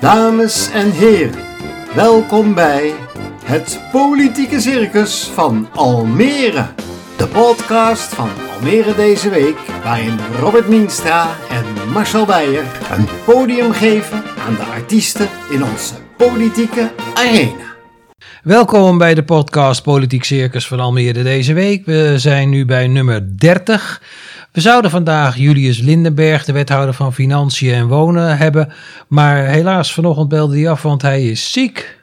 Dames 0.00 0.70
en 0.70 0.90
heren, 0.90 1.44
welkom 1.94 2.54
bij 2.54 2.92
het 3.44 3.80
Politieke 3.92 4.60
Circus 4.60 5.24
van 5.34 5.68
Almere. 5.74 6.66
De 7.16 7.26
podcast 7.26 8.14
van 8.14 8.28
Almere 8.54 8.94
deze 8.94 9.28
week, 9.28 9.56
waarin 9.82 10.18
Robert 10.40 10.68
Mienstra 10.68 11.36
en 11.50 11.92
Marcel 11.92 12.26
Beijer 12.26 12.64
een 12.90 13.08
podium 13.24 13.72
geven 13.72 14.22
aan 14.46 14.54
de 14.54 14.64
artiesten 14.64 15.28
in 15.50 15.64
onze 15.64 15.94
politieke 16.16 16.90
arena. 17.14 17.68
Welkom 18.42 18.98
bij 18.98 19.14
de 19.14 19.24
podcast 19.24 19.82
Politiek 19.82 20.24
Circus 20.24 20.66
van 20.66 20.80
Almere 20.80 21.22
deze 21.22 21.52
week. 21.52 21.86
We 21.86 22.18
zijn 22.18 22.48
nu 22.48 22.64
bij 22.64 22.86
nummer 22.86 23.38
30. 23.38 24.02
We 24.52 24.60
zouden 24.60 24.90
vandaag 24.90 25.36
Julius 25.36 25.78
Lindenberg, 25.78 26.44
de 26.44 26.52
wethouder 26.52 26.94
van 26.94 27.12
Financiën 27.12 27.74
en 27.74 27.86
Wonen, 27.86 28.38
hebben. 28.38 28.72
Maar 29.08 29.44
helaas, 29.46 29.92
vanochtend 29.92 30.28
belde 30.28 30.56
hij 30.56 30.70
af, 30.70 30.82
want 30.82 31.02
hij 31.02 31.22
is 31.24 31.52
ziek. 31.52 31.98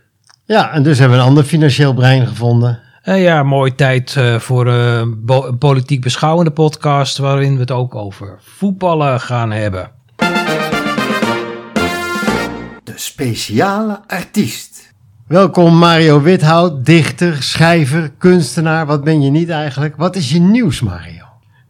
Ja, 0.45 0.71
en 0.71 0.83
dus 0.83 0.99
hebben 0.99 1.17
we 1.17 1.23
een 1.23 1.29
ander 1.29 1.43
financieel 1.43 1.93
brein 1.93 2.27
gevonden. 2.27 2.79
En 3.01 3.19
ja, 3.19 3.43
mooi 3.43 3.75
tijd 3.75 4.15
eh, 4.15 4.35
voor 4.35 4.67
eh, 4.67 4.97
een 5.25 5.57
politiek 5.57 6.01
beschouwende 6.01 6.51
podcast, 6.51 7.17
waarin 7.17 7.53
we 7.53 7.59
het 7.59 7.71
ook 7.71 7.95
over 7.95 8.37
voetballen 8.41 9.19
gaan 9.19 9.51
hebben. 9.51 9.91
De 12.83 12.93
speciale 12.95 13.99
artiest. 14.07 14.93
Welkom 15.27 15.77
Mario 15.77 16.21
Without, 16.21 16.85
dichter, 16.85 17.43
schrijver, 17.43 18.11
kunstenaar. 18.17 18.85
Wat 18.85 19.03
ben 19.03 19.21
je 19.21 19.29
niet 19.29 19.49
eigenlijk? 19.49 19.95
Wat 19.95 20.15
is 20.15 20.31
je 20.31 20.39
nieuws, 20.39 20.81
Mario? 20.81 21.26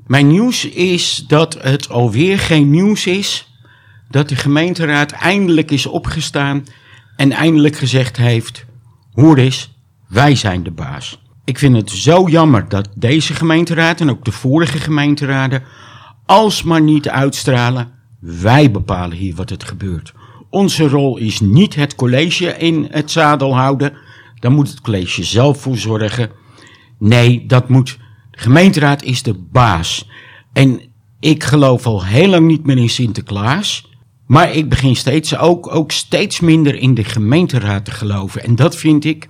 Mijn 0.08 0.28
nieuws 0.28 0.66
is 0.66 1.26
dat 1.28 1.58
het 1.62 1.90
alweer 1.90 2.40
geen 2.40 2.70
nieuws 2.70 3.08
is 3.08 3.52
dat 4.10 4.30
de 4.30 4.36
gemeenteraad 4.36 5.12
eindelijk 5.12 5.72
is 5.72 5.86
opgestaan 5.86 6.64
en 7.16 7.32
eindelijk 7.32 7.76
gezegd 7.76 8.18
heeft: 8.18 8.66
hoor 9.14 9.38
eens, 9.38 9.76
wij 10.08 10.36
zijn 10.36 10.64
de 10.64 10.72
baas. 10.72 11.22
Ik 11.46 11.58
vind 11.58 11.76
het 11.76 11.92
zo 11.92 12.28
jammer 12.28 12.70
dat 12.70 12.90
deze 12.96 13.34
gemeenteraad 13.34 14.02
en 14.02 14.10
ook 14.10 14.26
de 14.26 14.32
vorige 14.32 14.78
gemeenteraden 14.78 15.64
alsmaar 16.26 16.82
niet 16.82 17.10
uitstralen: 17.10 17.92
wij 18.20 18.72
bepalen 18.72 19.18
hier 19.18 19.36
wat 19.36 19.50
het 19.50 19.64
gebeurt. 19.64 20.14
Onze 20.50 20.88
rol 20.88 21.18
is 21.18 21.40
niet 21.40 21.76
het 21.76 21.96
college 21.96 22.58
in 22.58 22.88
het 22.92 23.12
zadel 23.12 23.58
houden, 23.58 23.94
daar 24.40 24.52
moet 24.52 24.70
het 24.70 24.82
college 24.82 25.24
zelf 25.24 25.62
voor 25.62 25.78
zorgen. 25.78 26.32
Nee, 27.00 27.46
dat 27.46 27.70
moet. 27.70 27.98
Gemeenteraad 28.40 29.04
is 29.04 29.24
de 29.24 29.34
baas. 29.34 30.10
En 30.54 30.82
ik 31.20 31.44
geloof 31.44 31.86
al 31.86 32.06
heel 32.06 32.28
lang 32.28 32.48
niet 32.48 32.66
meer 32.66 32.78
in 32.78 32.90
Sinterklaas. 32.90 33.92
Maar 34.26 34.54
ik 34.54 34.70
begin 34.70 34.96
steeds 34.96 35.38
ook, 35.38 35.76
ook 35.76 35.92
steeds 35.92 36.40
minder 36.40 36.76
in 36.76 36.94
de 36.94 37.04
gemeenteraad 37.04 37.86
te 37.86 37.92
geloven. 37.92 38.44
En 38.44 38.56
dat 38.56 38.76
vind 38.76 39.06
ik 39.06 39.28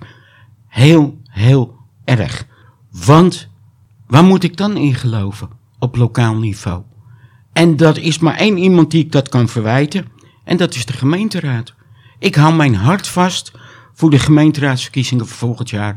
heel, 0.66 1.20
heel 1.24 1.76
erg. 2.04 2.46
Want 2.90 3.48
waar 4.06 4.24
moet 4.24 4.44
ik 4.44 4.56
dan 4.56 4.76
in 4.76 4.94
geloven? 4.94 5.48
Op 5.78 5.96
lokaal 5.96 6.34
niveau. 6.34 6.82
En 7.52 7.76
dat 7.76 7.98
is 7.98 8.18
maar 8.18 8.36
één 8.36 8.58
iemand 8.58 8.90
die 8.90 9.04
ik 9.04 9.12
dat 9.12 9.28
kan 9.28 9.48
verwijten. 9.48 10.06
En 10.44 10.56
dat 10.56 10.74
is 10.74 10.86
de 10.86 10.92
gemeenteraad. 10.92 11.74
Ik 12.18 12.34
hou 12.34 12.54
mijn 12.54 12.74
hart 12.74 13.06
vast 13.06 13.52
voor 13.94 14.10
de 14.10 14.18
gemeenteraadsverkiezingen 14.18 15.26
van 15.26 15.36
volgend 15.36 15.70
jaar. 15.70 15.96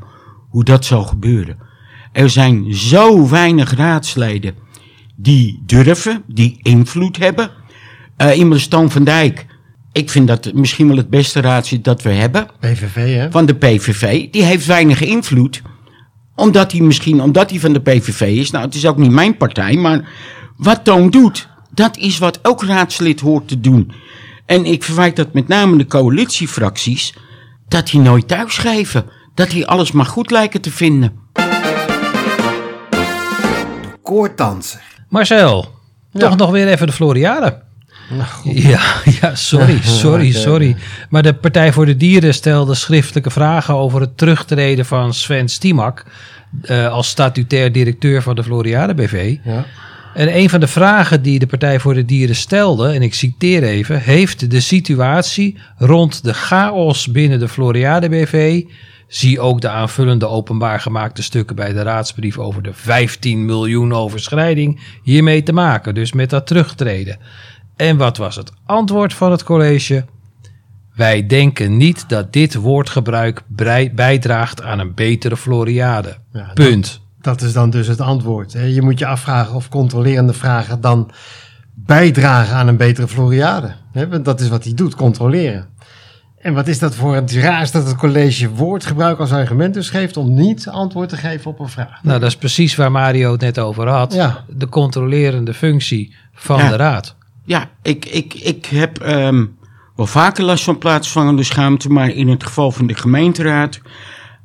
Hoe 0.50 0.64
dat 0.64 0.86
zal 0.86 1.04
gebeuren. 1.04 1.70
Er 2.12 2.30
zijn 2.30 2.74
zo 2.74 3.30
weinig 3.30 3.76
raadsleden 3.76 4.56
die 5.16 5.64
durven, 5.66 6.24
die 6.28 6.60
invloed 6.62 7.18
hebben. 7.18 7.52
Eh 8.18 8.38
iemand 8.38 8.54
als 8.54 8.68
Toon 8.68 8.92
van 8.92 9.04
Dijk. 9.04 9.46
Ik 9.92 10.10
vind 10.10 10.28
dat 10.28 10.54
misschien 10.54 10.88
wel 10.88 10.98
het 10.98 11.10
beste 11.10 11.42
raadslid 11.42 11.84
dat 11.84 12.02
we 12.02 12.10
hebben. 12.10 12.48
PVV, 12.60 13.16
hè? 13.16 13.32
Van 13.32 13.46
de 13.46 13.56
PVV. 13.56 14.30
Die 14.30 14.44
heeft 14.44 14.66
weinig 14.66 15.02
invloed. 15.02 15.62
Omdat 16.36 16.72
hij 16.72 16.82
misschien, 16.82 17.22
omdat 17.22 17.50
hij 17.50 17.60
van 17.60 17.74
de 17.74 17.82
PVV 17.82 18.22
is. 18.22 18.52
Nou, 18.52 18.66
het 18.66 18.76
is 18.76 18.86
ook 18.86 18.98
niet 18.98 19.12
mijn 19.12 19.38
partij. 19.38 19.76
Maar 19.76 20.10
wat 20.58 20.84
Toon 20.84 21.10
doet, 21.10 21.48
dat 21.74 21.98
is 21.98 22.18
wat 22.18 22.40
elk 22.42 22.64
raadslid 22.64 23.20
hoort 23.20 23.48
te 23.48 23.60
doen. 23.60 23.92
En 24.46 24.66
ik 24.66 24.84
verwijt 24.84 25.16
dat 25.16 25.34
met 25.34 25.48
name 25.48 25.78
de 25.78 25.86
coalitiefracties. 25.86 27.14
Dat 27.68 27.88
die 27.88 28.00
nooit 28.00 28.28
thuisgeven. 28.28 29.06
Dat 29.36 29.50
die 29.50 29.68
alles 29.68 29.92
maar 29.92 30.06
goed 30.06 30.32
lijken 30.32 30.62
te 30.62 30.72
vinden. 30.72 31.21
Koordanser. 34.12 34.82
Marcel, 35.10 35.76
toch 36.14 36.38
nog 36.38 36.52
weer 36.52 36.68
even 36.68 36.88
de 36.88 36.94
Floriade. 36.94 37.62
Ja, 38.44 38.82
ja, 39.22 39.36
sorry, 39.36 39.82
sorry, 40.04 40.32
sorry. 40.32 40.76
Maar 41.10 41.24
de 41.24 41.34
Partij 41.34 41.74
voor 41.74 41.86
de 41.86 41.98
Dieren 41.98 42.34
stelde 42.34 42.76
schriftelijke 42.76 43.30
vragen 43.30 43.74
over 43.74 44.02
het 44.02 44.18
terugtreden 44.18 44.86
van 44.86 45.14
Sven 45.14 45.50
Stimak 45.50 46.06
eh, 46.62 46.92
als 46.92 47.08
statutair 47.08 47.72
directeur 47.72 48.22
van 48.22 48.36
de 48.36 48.44
Floriade 48.44 48.94
BV. 48.94 49.38
Ja. 49.44 49.66
En 50.14 50.38
een 50.38 50.50
van 50.50 50.60
de 50.60 50.68
vragen 50.68 51.22
die 51.22 51.40
de 51.40 51.48
Partij 51.48 51.80
voor 51.80 51.94
de 51.94 52.06
Dieren 52.06 52.36
stelde, 52.36 52.92
en 52.92 53.02
ik 53.02 53.14
citeer 53.14 53.64
even, 53.64 54.02
heeft 54.02 54.52
de 54.52 54.60
situatie 54.60 55.58
rond 55.78 56.24
de 56.24 56.34
chaos 56.34 57.08
binnen 57.08 57.40
de 57.40 57.48
Floriade 57.48 58.10
BV, 58.10 58.64
zie 59.08 59.40
ook 59.40 59.62
de 59.62 59.70
aanvullende 59.70 60.28
openbaar 60.28 60.80
gemaakte 60.80 61.24
stukken 61.24 61.56
bij 61.56 61.74
de 61.74 61.82
raadsbrief 61.82 62.38
over 62.38 62.64
de 62.64 62.74
15 62.74 63.46
miljoen 63.46 63.94
overschrijding, 63.94 64.80
hiermee 65.04 65.44
te 65.44 65.54
maken, 65.54 65.94
dus 65.94 66.14
met 66.14 66.30
dat 66.30 66.48
terugtreden. 66.48 67.18
En 67.76 67.98
wat 67.98 68.18
was 68.18 68.36
het 68.36 68.52
antwoord 68.66 69.14
van 69.14 69.32
het 69.32 69.44
college? 69.44 70.06
Wij 70.96 71.26
denken 71.26 71.78
niet 71.78 72.10
dat 72.10 72.34
dit 72.34 72.56
woordgebruik 72.56 73.42
bijdraagt 73.96 74.62
aan 74.62 74.80
een 74.80 74.94
betere 74.94 75.38
Floriade. 75.38 76.18
Ja, 76.34 76.52
Punt. 76.54 77.02
Dat 77.22 77.42
is 77.42 77.54
dan 77.54 77.70
dus 77.70 77.88
het 77.88 78.02
antwoord. 78.02 78.54
hè. 78.54 78.64
Je 78.64 78.82
moet 78.82 79.00
je 79.00 79.06
afvragen 79.06 79.56
of 79.56 79.70
controlerende 79.70 80.34
vragen 80.34 80.82
dan 80.82 81.12
bijdragen 81.76 82.56
aan 82.56 82.68
een 82.68 82.78
betere 82.78 83.08
Floriade. 83.08 83.74
hè, 83.92 84.08
Want 84.08 84.26
dat 84.26 84.40
is 84.40 84.50
wat 84.50 84.64
hij 84.64 84.74
doet, 84.74 84.96
controleren. 84.96 85.68
En 86.38 86.54
wat 86.54 86.68
is 86.68 86.80
dat 86.80 86.96
voor 86.96 87.16
het 87.16 87.32
raars 87.34 87.72
dat 87.72 87.88
het 87.88 87.96
college 87.96 88.50
woordgebruik 88.50 89.20
als 89.20 89.32
argument 89.32 89.74
dus 89.74 89.90
geeft 89.90 90.18
om 90.18 90.34
niet 90.34 90.68
antwoord 90.68 91.10
te 91.10 91.18
geven 91.18 91.52
op 91.52 91.60
een 91.60 91.70
vraag. 91.70 92.04
Nou, 92.04 92.20
dat 92.20 92.30
is 92.30 92.36
precies 92.38 92.76
waar 92.76 92.92
Mario 92.92 93.32
het 93.32 93.42
net 93.42 93.60
over 93.60 93.88
had. 93.88 94.14
Ja. 94.14 94.44
De 94.50 94.70
controlerende 94.70 95.54
functie 95.54 96.16
van 96.34 96.58
Ja. 96.58 96.70
de 96.70 96.76
raad. 96.76 97.16
Ja, 97.46 97.70
ik, 97.82 98.06
ik, 98.06 98.34
ik 98.34 98.66
heb 98.66 99.00
ehm, 99.00 99.46
wel 99.96 100.06
vaker 100.06 100.44
last 100.44 100.64
van 100.64 100.78
plaatsvangende 100.78 101.44
schaamte, 101.44 101.90
maar 101.90 102.10
in 102.10 102.28
het 102.30 102.44
geval 102.44 102.72
van 102.72 102.88
de 102.88 102.96
gemeenteraad 102.96 103.82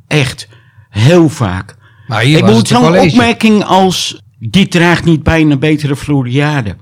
echt 0.06 0.48
heel 0.90 1.28
vaak. 1.28 1.75
Maar 2.06 2.22
hier 2.22 2.38
ik 2.38 2.44
was 2.44 2.54
moet 2.54 2.68
zo'n 2.68 2.98
opmerking 2.98 3.64
als, 3.64 4.22
dit 4.38 4.70
draagt 4.70 5.04
niet 5.04 5.22
bij 5.22 5.40
een 5.40 5.58
betere 5.58 5.96
Floriade. 5.96 6.76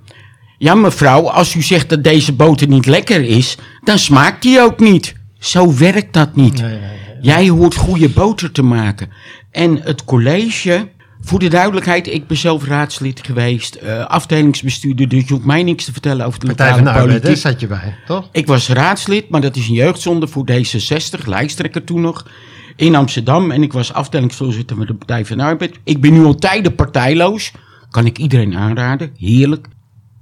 Ja 0.59 0.75
mevrouw, 0.75 1.29
als 1.29 1.55
u 1.55 1.63
zegt 1.63 1.89
dat 1.89 2.05
deze 2.05 2.33
boter 2.33 2.69
niet 2.69 2.87
lekker 2.87 3.23
is, 3.23 3.57
dan 3.83 3.99
smaakt 3.99 4.43
die 4.43 4.61
ook 4.61 4.81
niet. 4.81 5.15
Zo 5.39 5.75
werkt 5.77 6.13
dat 6.13 6.37
niet. 6.37 6.61
Nee, 6.61 6.71
nee, 6.71 6.81
nee. 6.81 6.89
Jij 7.21 7.49
hoort 7.49 7.75
goede 7.75 8.09
boter 8.09 8.53
te 8.53 8.63
maken. 8.63 9.11
En 9.51 9.81
het 9.83 10.05
college, 10.05 10.89
voor 11.21 11.39
de 11.39 11.49
duidelijkheid, 11.49 12.07
ik 12.07 12.27
ben 12.27 12.37
zelf 12.37 12.65
raadslid 12.65 13.21
geweest, 13.25 13.75
eh, 13.75 14.05
afdelingsbestuurder, 14.07 15.09
dus 15.09 15.23
je 15.27 15.33
hoeft 15.35 15.47
mij 15.47 15.63
niks 15.63 15.85
te 15.85 15.93
vertellen 15.93 16.27
over 16.27 16.41
de 16.41 16.47
Partij 16.47 16.67
lokale 16.67 16.93
van 16.93 17.09
de 17.09 17.09
politiek. 17.09 17.37
zat 17.43 17.61
je 17.61 17.67
bij, 17.67 17.97
toch? 18.07 18.29
Ik 18.33 18.47
was 18.47 18.69
raadslid, 18.69 19.29
maar 19.29 19.41
dat 19.41 19.57
is 19.57 19.69
een 19.69 19.75
jeugdzonde 19.75 20.27
voor 20.27 20.45
D66, 20.53 21.25
lijsttrekker 21.27 21.85
toen 21.85 22.01
nog, 22.01 22.27
in 22.77 22.95
Amsterdam. 22.95 23.51
En 23.51 23.63
ik 23.63 23.73
was 23.73 23.93
afdelingsvoorzitter 23.93 24.77
van 24.77 24.87
de 24.87 24.95
Partij 24.95 25.25
van 25.25 25.37
de 25.37 25.43
Arbeid. 25.43 25.79
Ik 25.85 26.01
ben 26.01 26.13
nu 26.13 26.25
al 26.25 26.35
tijden 26.35 26.75
partijloos. 26.75 27.53
Kan 27.91 28.07
ik 28.07 28.19
iedereen 28.19 28.57
aanraden. 28.57 29.11
Heerlijk. 29.19 29.67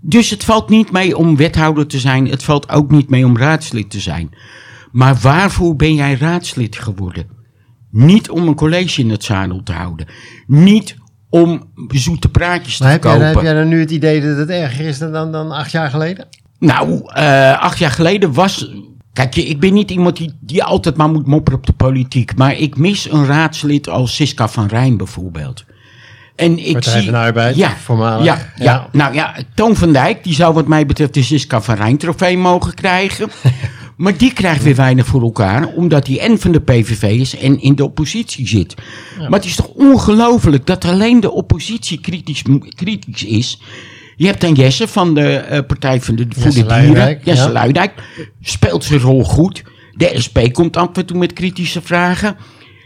Dus 0.00 0.30
het 0.30 0.44
valt 0.44 0.68
niet 0.68 0.92
mee 0.92 1.16
om 1.16 1.36
wethouder 1.36 1.86
te 1.86 1.98
zijn. 1.98 2.28
Het 2.28 2.42
valt 2.42 2.68
ook 2.68 2.90
niet 2.90 3.10
mee 3.10 3.26
om 3.26 3.36
raadslid 3.36 3.90
te 3.90 4.00
zijn. 4.00 4.30
Maar 4.92 5.16
waarvoor 5.22 5.76
ben 5.76 5.94
jij 5.94 6.14
raadslid 6.14 6.78
geworden? 6.78 7.26
Niet 7.90 8.30
om 8.30 8.48
een 8.48 8.54
college 8.54 9.00
in 9.00 9.10
het 9.10 9.24
zadel 9.24 9.62
te 9.62 9.72
houden. 9.72 10.06
Niet 10.46 10.96
om 11.30 11.70
zoete 11.88 12.28
praatjes 12.28 12.76
te 12.76 12.84
heb 12.84 13.02
jij, 13.02 13.12
kopen. 13.12 13.28
heb 13.28 13.42
jij 13.42 13.54
dan 13.54 13.68
nu 13.68 13.80
het 13.80 13.90
idee 13.90 14.20
dat 14.20 14.36
het 14.36 14.48
erger 14.48 14.86
is 14.86 14.98
dan, 14.98 15.12
dan, 15.12 15.32
dan 15.32 15.50
acht 15.50 15.70
jaar 15.70 15.90
geleden? 15.90 16.28
Nou, 16.58 17.00
eh, 17.12 17.58
acht 17.58 17.78
jaar 17.78 17.90
geleden 17.90 18.32
was. 18.32 18.70
Kijk, 19.12 19.36
ik 19.36 19.60
ben 19.60 19.72
niet 19.72 19.90
iemand 19.90 20.16
die, 20.16 20.32
die 20.40 20.64
altijd 20.64 20.96
maar 20.96 21.10
moet 21.10 21.26
mopperen 21.26 21.58
op 21.58 21.66
de 21.66 21.72
politiek. 21.72 22.36
Maar 22.36 22.58
ik 22.58 22.76
mis 22.76 23.10
een 23.10 23.26
raadslid 23.26 23.88
als 23.88 24.14
Siska 24.14 24.48
van 24.48 24.66
Rijn 24.66 24.96
bijvoorbeeld. 24.96 25.64
En 26.36 26.58
ik 26.58 26.72
Partij 26.72 27.00
zie, 27.00 27.10
van 27.10 27.20
Arbeid, 27.20 27.56
ja, 27.56 27.76
voormalig. 27.76 28.24
Ja, 28.24 28.52
ja, 28.56 28.64
Ja. 28.64 28.88
nou 28.92 29.14
ja, 29.14 29.34
Toon 29.54 29.76
van 29.76 29.92
Dijk, 29.92 30.24
die 30.24 30.34
zou 30.34 30.54
wat 30.54 30.66
mij 30.66 30.86
betreft 30.86 31.14
de 31.14 31.22
Siska 31.22 31.62
van 31.62 31.74
Rijn 31.74 31.96
trofee 31.96 32.38
mogen 32.38 32.74
krijgen. 32.74 33.30
maar 33.96 34.16
die 34.16 34.32
krijgt 34.32 34.62
weer 34.62 34.74
weinig 34.74 35.06
voor 35.06 35.22
elkaar, 35.22 35.66
omdat 35.66 36.06
hij 36.06 36.18
en 36.18 36.38
van 36.38 36.52
de 36.52 36.60
PVV 36.60 37.02
is 37.02 37.36
en 37.36 37.60
in 37.60 37.74
de 37.74 37.84
oppositie 37.84 38.48
zit. 38.48 38.74
Maar 39.18 39.38
het 39.38 39.44
is 39.44 39.56
toch 39.56 39.68
ongelooflijk 39.68 40.66
dat 40.66 40.84
alleen 40.84 41.20
de 41.20 41.30
oppositie 41.30 42.00
kritisch, 42.00 42.42
kritisch 42.74 43.24
is. 43.24 43.60
Je 44.16 44.26
hebt 44.26 44.40
dan 44.40 44.52
Jesse 44.52 44.88
van 44.88 45.14
de 45.14 45.34
eh, 45.36 45.60
Partij 45.66 46.00
van 46.00 46.14
de, 46.16 46.26
voor 46.28 46.42
Jesse 46.42 46.64
de 46.66 46.80
Dieren. 46.80 47.18
Jesse 47.24 47.44
ja. 47.46 47.52
Luijendijk. 47.52 47.92
Speelt 48.40 48.84
zijn 48.84 49.00
rol 49.00 49.24
goed. 49.24 49.62
De 49.92 50.12
SP 50.24 50.38
komt 50.52 50.76
af 50.76 50.88
en 50.92 51.06
toe 51.06 51.18
met 51.18 51.32
kritische 51.32 51.82
vragen. 51.82 52.36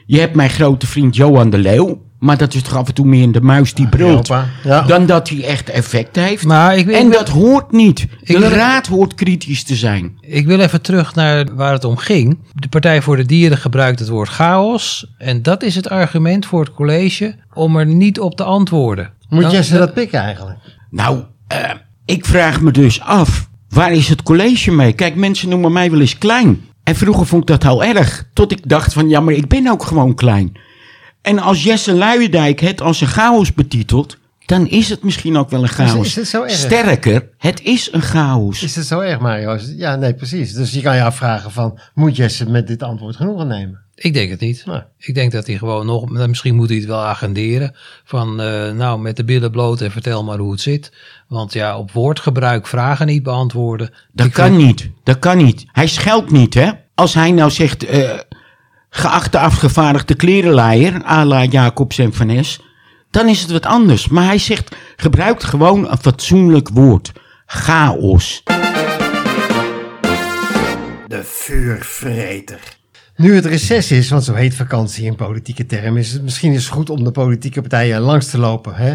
Je 0.06 0.18
hebt 0.20 0.34
mijn 0.34 0.50
grote 0.50 0.86
vriend 0.86 1.16
Johan 1.16 1.50
de 1.50 1.58
Leeuw. 1.58 2.04
Maar 2.18 2.36
dat 2.36 2.54
is 2.54 2.62
toch 2.62 2.76
af 2.76 2.88
en 2.88 2.94
toe 2.94 3.06
meer 3.06 3.32
de 3.32 3.40
muis 3.40 3.74
die 3.74 3.88
brult. 3.88 4.10
Europa, 4.10 4.46
ja. 4.64 4.82
Dan 4.82 5.06
dat 5.06 5.28
hij 5.28 5.44
echt 5.44 5.68
effect 5.70 6.16
heeft. 6.16 6.44
Maar 6.44 6.76
ik, 6.76 6.86
ik, 6.86 6.94
en 6.94 7.08
wil, 7.08 7.18
dat 7.18 7.28
hoort 7.28 7.72
niet. 7.72 8.06
De 8.22 8.38
wil- 8.38 8.48
raad 8.48 8.86
hoort 8.86 9.14
kritisch 9.14 9.62
te 9.62 9.74
zijn. 9.74 10.18
ik 10.20 10.46
wil 10.46 10.60
even 10.60 10.82
terug 10.82 11.14
naar 11.14 11.54
waar 11.54 11.72
het 11.72 11.84
om 11.84 11.96
ging. 11.96 12.38
De 12.54 12.68
Partij 12.68 13.02
voor 13.02 13.16
de 13.16 13.24
Dieren 13.26 13.58
gebruikt 13.58 13.98
het 13.98 14.08
woord 14.08 14.28
chaos. 14.28 15.06
En 15.18 15.42
dat 15.42 15.62
is 15.62 15.74
het 15.74 15.88
argument 15.88 16.46
voor 16.46 16.60
het 16.60 16.74
college 16.74 17.34
om 17.54 17.76
er 17.76 17.86
niet 17.86 18.20
op 18.20 18.36
te 18.36 18.44
antwoorden. 18.44 19.12
Moet 19.28 19.42
Dan- 19.42 19.50
Jesse 19.50 19.78
dat 19.78 19.94
pikken 19.94 20.20
eigenlijk? 20.20 20.58
Nou, 20.90 21.24
eh, 21.46 21.70
ik 22.04 22.24
vraag 22.24 22.60
me 22.60 22.70
dus 22.70 23.00
af, 23.00 23.48
waar 23.68 23.92
is 23.92 24.08
het 24.08 24.22
college 24.22 24.72
mee? 24.72 24.92
Kijk, 24.92 25.14
mensen 25.14 25.48
noemen 25.48 25.72
mij 25.72 25.90
wel 25.90 26.00
eens 26.00 26.18
klein. 26.18 26.64
En 26.82 26.96
vroeger 26.96 27.26
vond 27.26 27.42
ik 27.42 27.48
dat 27.48 27.64
al 27.64 27.84
erg. 27.84 28.28
Tot 28.32 28.52
ik 28.52 28.68
dacht 28.68 28.92
van, 28.92 29.08
ja, 29.08 29.20
maar 29.20 29.34
ik 29.34 29.48
ben 29.48 29.68
ook 29.68 29.82
gewoon 29.82 30.14
klein. 30.14 30.52
En 31.22 31.38
als 31.38 31.62
Jesse 31.62 31.94
Luijendijk 31.94 32.60
het 32.60 32.80
als 32.80 33.00
een 33.00 33.06
chaos 33.06 33.54
betitelt, 33.54 34.18
dan 34.44 34.68
is 34.68 34.88
het 34.88 35.02
misschien 35.02 35.36
ook 35.36 35.50
wel 35.50 35.62
een 35.62 35.68
chaos. 35.68 36.06
is 36.06 36.16
het 36.16 36.28
zo 36.28 36.42
erg? 36.42 36.52
Sterker, 36.52 37.28
het 37.38 37.62
is 37.62 37.92
een 37.92 38.02
chaos. 38.02 38.62
Is 38.62 38.76
het 38.76 38.86
zo 38.86 39.00
erg, 39.00 39.18
Mario? 39.18 39.58
Ja, 39.76 39.96
nee, 39.96 40.14
precies. 40.14 40.52
Dus 40.52 40.72
je 40.72 40.80
kan 40.80 40.96
je 40.96 41.02
afvragen 41.02 41.50
van, 41.50 41.78
moet 41.94 42.16
Jesse 42.16 42.50
met 42.50 42.66
dit 42.66 42.82
antwoord 42.82 43.16
genoegen 43.16 43.46
nemen? 43.46 43.85
Ik 43.96 44.14
denk 44.14 44.30
het 44.30 44.40
niet. 44.40 44.62
Nee. 44.66 44.80
Ik 44.98 45.14
denk 45.14 45.32
dat 45.32 45.46
hij 45.46 45.56
gewoon 45.56 45.86
nog, 45.86 46.08
misschien 46.10 46.54
moet 46.54 46.68
hij 46.68 46.76
het 46.78 46.86
wel 46.86 47.04
agenderen. 47.04 47.76
Van 48.04 48.40
eh, 48.40 48.72
nou, 48.72 49.00
met 49.00 49.16
de 49.16 49.24
billen 49.24 49.50
bloot 49.50 49.80
en 49.80 49.90
vertel 49.90 50.24
maar 50.24 50.38
hoe 50.38 50.50
het 50.52 50.60
zit. 50.60 50.92
Want 51.28 51.52
ja, 51.52 51.78
op 51.78 51.90
woordgebruik 51.92 52.66
vragen 52.66 53.06
niet 53.06 53.22
beantwoorden. 53.22 53.94
Dat 54.12 54.28
kan 54.30 54.46
vind- 54.46 54.58
niet. 54.66 54.90
Dat 55.04 55.18
kan 55.18 55.36
niet. 55.36 55.64
Hij 55.72 55.86
scheldt 55.86 56.30
niet, 56.30 56.54
hè? 56.54 56.70
Als 56.94 57.14
hij 57.14 57.30
nou 57.30 57.50
zegt, 57.50 57.84
eh, 57.84 58.18
geachte 58.90 59.38
afgevaardigde 59.38 60.14
klerenleier, 60.14 61.04
à 61.04 61.24
la 61.24 61.44
Jacobs 61.44 61.98
en 61.98 62.12
Van 62.12 62.28
Es, 62.30 62.60
dan 63.10 63.28
is 63.28 63.40
het 63.42 63.50
wat 63.50 63.66
anders. 63.66 64.08
Maar 64.08 64.24
hij 64.24 64.38
zegt, 64.38 64.76
gebruikt 64.96 65.44
gewoon 65.44 65.90
een 65.90 65.98
fatsoenlijk 65.98 66.68
woord. 66.68 67.12
Chaos. 67.46 68.42
De 71.06 71.20
vuurvreter. 71.24 72.60
Nu 73.16 73.34
het 73.34 73.44
reces 73.44 73.90
is, 73.92 74.10
want 74.10 74.24
zo 74.24 74.34
heet 74.34 74.54
vakantie 74.54 75.04
in 75.04 75.14
politieke 75.16 75.66
termen, 75.66 76.00
is 76.00 76.12
het 76.12 76.22
misschien 76.22 76.52
eens 76.52 76.68
goed 76.68 76.90
om 76.90 77.04
de 77.04 77.10
politieke 77.10 77.60
partijen 77.60 78.00
langs 78.00 78.30
te 78.30 78.38
lopen. 78.38 78.74
Hè? 78.74 78.92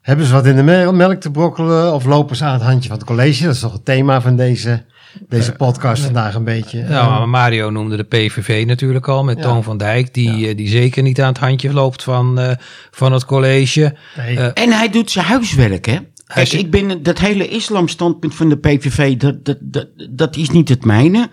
Hebben 0.00 0.26
ze 0.26 0.32
wat 0.32 0.46
in 0.46 0.56
de 0.56 0.62
mel- 0.62 0.92
melk 0.94 1.20
te 1.20 1.30
brokkelen 1.30 1.94
of 1.94 2.04
lopen 2.04 2.36
ze 2.36 2.44
aan 2.44 2.52
het 2.52 2.62
handje 2.62 2.88
van 2.88 2.98
het 2.98 3.06
college? 3.06 3.44
Dat 3.44 3.54
is 3.54 3.60
toch 3.60 3.72
het 3.72 3.84
thema 3.84 4.20
van 4.20 4.36
deze, 4.36 4.84
deze 5.28 5.52
podcast 5.52 6.02
vandaag 6.04 6.34
een 6.34 6.44
beetje. 6.44 6.82
Nou, 6.82 7.10
maar 7.10 7.28
Mario 7.28 7.70
noemde 7.70 7.96
de 7.96 8.02
PVV 8.04 8.64
natuurlijk 8.66 9.08
al 9.08 9.24
met 9.24 9.36
Ja. 9.36 9.42
Toon 9.42 9.62
van 9.62 9.76
Dijk. 9.78 10.14
Die, 10.14 10.48
eh, 10.48 10.56
die 10.56 10.68
zeker 10.68 11.02
niet 11.02 11.20
aan 11.20 11.28
het 11.28 11.38
handje 11.38 11.72
loopt 11.72 12.02
van, 12.02 12.38
eh, 12.38 12.52
van 12.90 13.12
het 13.12 13.24
college. 13.24 13.96
Nee. 14.16 14.36
eh, 14.38 14.64
En 14.64 14.72
hij 14.72 14.88
doet 14.90 15.10
zijn 15.10 15.24
huiswerk, 15.24 15.86
hè? 15.86 15.96
Kijk, 16.26 16.52
ik 16.52 16.70
ben 16.70 17.02
dat 17.02 17.18
hele 17.18 17.48
islamstandpunt 17.48 18.34
van 18.34 18.48
de 18.48 18.56
PVV, 18.56 19.16
dat, 19.16 19.44
dat, 19.44 19.56
dat, 19.60 19.86
dat 20.10 20.36
is 20.36 20.50
niet 20.50 20.68
het 20.68 20.84
mijne. 20.84 21.28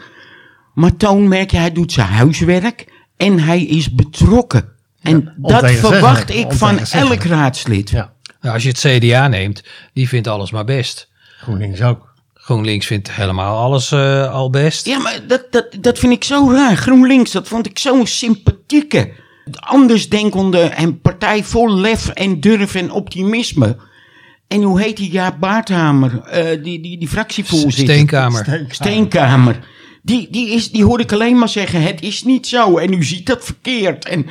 Maar 0.76 0.96
Toon 0.96 1.28
merk 1.28 1.52
je, 1.52 1.58
hij 1.58 1.72
doet 1.72 1.92
zijn 1.92 2.08
huiswerk 2.08 2.86
en 3.18 3.40
hij 3.40 3.64
is 3.64 3.96
betrokken. 3.96 4.70
En 5.02 5.34
dat 5.38 5.72
verwacht 5.72 6.30
ik 6.30 6.52
van 6.52 6.80
elk 6.80 7.24
raadslid. 7.24 7.90
Ja, 7.90 8.14
nou, 8.42 8.54
als 8.54 8.64
je 8.64 8.70
het 8.70 8.80
CDA 8.80 9.28
neemt, 9.28 9.64
die 9.94 10.08
vindt 10.08 10.28
alles 10.28 10.52
maar 10.52 10.66
best. 10.66 11.10
GroenLinks 11.38 11.82
ook. 11.82 12.14
GroenLinks 12.34 12.86
vindt 12.86 13.12
helemaal 13.12 13.58
alles 13.58 13.92
eh, 13.92 14.34
al 14.34 14.50
best. 14.50 14.86
Ja, 14.86 15.00
maar 15.00 15.20
dat, 15.28 15.52
dat, 15.52 15.68
dat 15.80 16.00
vind 16.00 16.12
ik 16.14 16.24
zo 16.24 16.52
raar. 16.52 16.76
GroenLinks, 16.76 17.32
dat 17.32 17.48
vond 17.48 17.66
ik 17.66 17.80
zo'n 17.80 18.08
sympathieke, 18.08 19.12
andersdenkende 19.54 20.60
en 20.60 21.02
partij 21.02 21.44
vol 21.44 21.76
lef 21.76 22.10
en 22.10 22.40
durf 22.40 22.76
en 22.76 22.92
optimisme. 22.92 23.78
En 24.48 24.62
hoe 24.62 24.82
heet 24.82 24.98
die 24.98 25.12
Jaap 25.12 25.40
Baarthamer, 25.40 26.22
eh, 26.22 26.64
die, 26.64 26.82
die, 26.82 26.98
die 26.98 27.08
fractievoorzitter? 27.08 27.94
Steenkamer. 27.94 28.66
Steenkamer. 28.70 29.60
Die, 30.06 30.28
die, 30.32 30.50
is, 30.50 30.72
die 30.72 30.84
hoor 30.84 31.00
ik 31.00 31.12
alleen 31.14 31.38
maar 31.38 31.50
zeggen, 31.50 31.82
het 31.82 32.02
is 32.02 32.24
niet 32.24 32.48
zo 32.48 32.78
en 32.78 32.94
u 32.94 33.04
ziet 33.04 33.26
dat 33.26 33.44
verkeerd. 33.46 34.06
En 34.08 34.26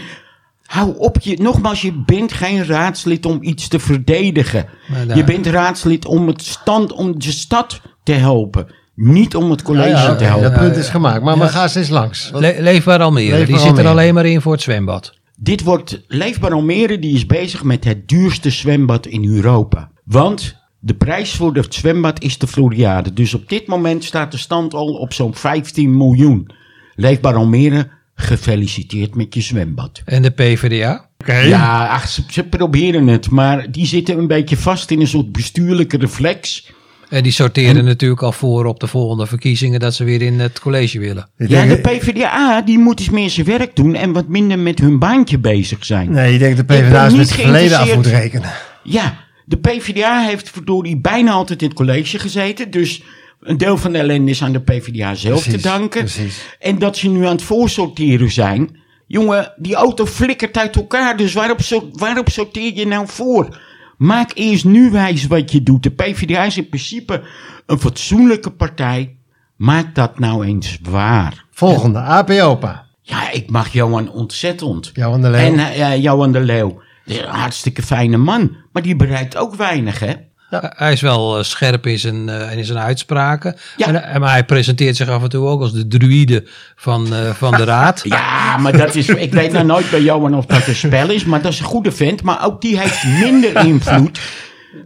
hou 0.63 0.95
op, 0.99 1.17
je, 1.21 1.37
nogmaals, 1.43 1.81
je 1.83 2.03
bent 2.07 2.33
geen 2.33 2.67
raadslid 2.67 3.27
om 3.27 3.39
iets 3.43 3.69
te 3.69 3.79
verdedigen. 3.79 4.67
Daar- 5.07 5.17
Je 5.17 5.25
bent 5.25 5.47
raadslid 5.47 6.07
om, 6.07 6.27
het 6.29 6.43
stand, 6.43 6.93
om 6.93 7.19
de 7.19 7.33
stad 7.33 7.81
te 8.03 8.13
helpen. 8.13 8.67
Niet 8.95 9.37
om 9.37 9.51
het 9.51 9.63
college 9.63 9.89
Ja, 9.89 10.03
ja, 10.03 10.15
te 10.17 10.25
helpen. 10.25 10.51
dat 10.51 10.61
punt 10.61 10.77
is 10.77 10.89
gemaakt. 10.89 11.23
Maar, 11.23 11.39
maar 11.39 11.49
ga 11.49 11.63
eens 11.63 11.75
eens 11.75 11.89
langs. 11.89 12.31
Le 12.35 12.57
Leefbaar 12.59 13.01
Almere, 13.03 13.31
Leefbaar 13.37 13.47
die 13.47 13.59
zit 13.67 13.79
er 13.79 13.87
alleen 13.87 14.15
maar 14.15 14.27
in 14.27 14.41
voor 14.41 14.53
het 14.53 14.63
zwembad. 14.63 15.13
Dit 15.37 15.63
wordt 15.63 16.03
Leefbaar 16.09 16.53
Almere, 16.53 16.99
die 16.99 17.15
is 17.15 17.27
bezig 17.27 17.63
met 17.65 17.85
het 17.85 18.09
duurste 18.09 18.51
zwembad 18.51 19.07
in 19.07 19.25
Europa. 19.25 19.91
Want 20.05 20.57
de 20.85 20.95
prijs 20.95 21.33
voor 21.35 21.55
het 21.55 21.75
zwembad 21.75 22.23
is 22.23 22.39
de 22.39 22.47
Floriade. 22.47 23.13
Dus 23.13 23.35
op 23.35 23.49
dit 23.49 23.67
moment 23.67 24.05
staat 24.05 24.31
de 24.31 24.39
stand 24.39 24.75
al 24.75 24.87
op 24.95 25.13
zo'n 25.13 25.35
15 25.35 25.97
miljoen. 25.97 26.51
Leefbaar 26.95 27.35
Almere, 27.35 27.89
gefeliciteerd 28.15 29.15
met 29.15 29.35
je 29.35 29.41
zwembad. 29.41 30.03
En 30.05 30.23
de 30.23 30.31
PvdA? 30.31 31.09
Ja, 31.27 31.87
ach, 31.87 32.09
ze, 32.09 32.23
ze 32.31 32.43
proberen 32.43 33.07
het, 33.07 33.31
maar 33.31 33.71
die 33.71 33.87
zitten 33.87 34.19
een 34.19 34.27
beetje 34.27 34.57
vast 34.57 34.91
in 34.91 35.01
een 35.01 35.07
soort 35.07 35.33
bestuurlijke 35.33 35.97
reflex. 35.97 36.73
En 37.09 37.23
die 37.23 37.33
sorteren 37.33 37.85
natuurlijk 37.85 38.23
al 38.23 38.33
voor 38.33 38.65
op 38.67 38.81
de 38.81 38.87
volgende 38.87 39.27
verkiezingen 39.27 39.81
dat 39.81 39.95
ze 39.95 40.05
weer 40.05 40.23
in 40.23 40.41
het 40.41 40.61
college 40.61 40.99
willen. 40.99 41.29
Ik 41.39 41.49
Ja, 41.49 41.65
denk- 41.65 41.83
de 41.85 41.91
PvdA, 41.91 42.63
die 42.63 42.79
moet 42.79 43.01
eens 43.01 43.11
meer 43.11 43.31
zijn 43.31 43.47
werk 43.47 43.77
doen 43.77 43.95
en 43.95 44.13
wat 44.13 44.29
minder 44.29 44.59
met 44.59 44.79
hun 44.79 44.99
baantje 44.99 45.39
bezig 45.39 45.85
zijn. 45.85 46.11
Nee, 46.13 46.33
je 46.33 46.39
denkt 46.39 46.57
de 46.57 46.65
ben 46.65 46.83
PvdA 46.85 47.07
is 47.07 47.13
met 47.15 47.31
het 47.31 47.41
verleden 47.41 47.79
af 47.79 47.95
moet 47.95 48.07
rekenen. 48.07 48.51
Ja, 48.83 49.24
de 49.45 49.57
PvdA 49.57 50.21
heeft 50.27 50.51
verdorie 50.51 50.97
bijna 50.97 51.33
altijd 51.33 51.63
in 51.63 51.69
het 51.69 51.77
college 51.77 52.19
gezeten. 52.19 52.71
Dus 52.71 53.03
een 53.41 53.57
deel 53.57 53.77
van 53.77 53.93
de 53.93 53.99
ellende 53.99 54.31
is 54.31 54.43
aan 54.43 54.53
de 54.53 54.61
PvdA 54.61 55.15
zelf 55.15 55.43
Precies, 55.43 55.63
te 55.63 55.69
danken. 55.69 56.01
precies. 56.01 56.57
En 56.59 56.79
dat 56.79 56.97
ze 56.97 57.09
nu 57.09 57.25
aan 57.25 57.33
het 57.33 57.43
voorsorteren 57.43 58.31
zijn. 58.33 58.77
Jongen, 59.07 59.53
die 59.57 59.75
auto 59.75 60.07
flikkert 60.07 60.57
uit 60.59 60.77
elkaar. 60.77 61.17
Dus 61.17 61.33
waarop, 61.33 61.63
so- 61.63 61.89
waarop 61.93 62.29
sorteer 62.29 62.75
je 62.75 62.87
nou 62.87 63.07
voor? 63.09 63.61
Maak 63.99 64.31
eerst 64.35 64.65
nu 64.65 64.91
wijs 64.91 65.27
wat 65.27 65.53
je 65.53 65.63
doet. 65.63 65.83
De 65.83 65.91
PvdA 65.91 66.45
is 66.45 66.57
in 66.57 66.69
principe 66.69 67.23
een 67.67 67.79
fatsoenlijke 67.79 68.51
partij. 68.51 69.17
Maak 69.57 69.95
dat 69.95 70.19
nou 70.19 70.47
eens 70.47 70.79
waar. 70.83 71.45
Volgende, 71.51 71.99
AP 71.99 72.31
Opa. 72.31 72.87
Ja, 73.03 73.31
ik 73.31 73.51
mag 73.51 73.73
Johan 73.73 74.13
ontzettend. 74.13 74.91
Johan 74.95 75.23
de 75.23 75.31
Leeuw. 75.31 75.57
En 75.57 75.77
ja, 75.77 75.97
Johan 75.97 76.33
de 76.33 76.41
Leeuw. 76.41 76.83
Een 77.07 77.25
hartstikke 77.25 77.83
fijne 77.83 78.17
man. 78.17 78.57
Maar 78.73 78.83
die 78.83 78.97
bereikt 78.97 79.37
ook 79.37 79.55
weinig, 79.55 79.99
hè? 79.99 80.13
Hij 80.61 80.93
is 80.93 81.01
wel 81.01 81.39
eh, 81.39 81.45
scherp 81.45 81.87
in 81.87 81.99
zijn, 81.99 82.29
eh, 82.29 82.57
in 82.57 82.65
zijn 82.65 82.79
uitspraken. 82.79 83.57
Ja. 83.77 84.03
En, 84.03 84.21
maar 84.21 84.31
hij 84.31 84.45
presenteert 84.45 84.97
zich 84.97 85.09
af 85.09 85.23
en 85.23 85.29
toe 85.29 85.47
ook 85.47 85.61
als 85.61 85.73
de 85.73 85.87
druïde 85.87 86.45
van, 86.77 87.15
eh, 87.15 87.31
van 87.31 87.51
de 87.51 87.65
raad. 87.65 88.03
Ja, 88.09 88.57
maar 88.57 88.77
dat 88.77 88.95
is. 88.95 89.09
Ik 89.09 89.33
weet 89.33 89.53
nou 89.53 89.65
nooit 89.65 89.91
bij 89.91 90.03
Johan 90.03 90.35
of 90.35 90.47
dat 90.47 90.67
een 90.67 90.75
spel 90.75 91.11
is. 91.11 91.25
Maar 91.25 91.43
dat 91.43 91.53
is 91.53 91.59
een 91.59 91.65
goede 91.65 91.93
vent. 91.93 92.23
Maar 92.23 92.45
ook 92.45 92.61
die 92.61 92.79
heeft 92.79 93.05
minder 93.05 93.67
invloed 93.67 94.21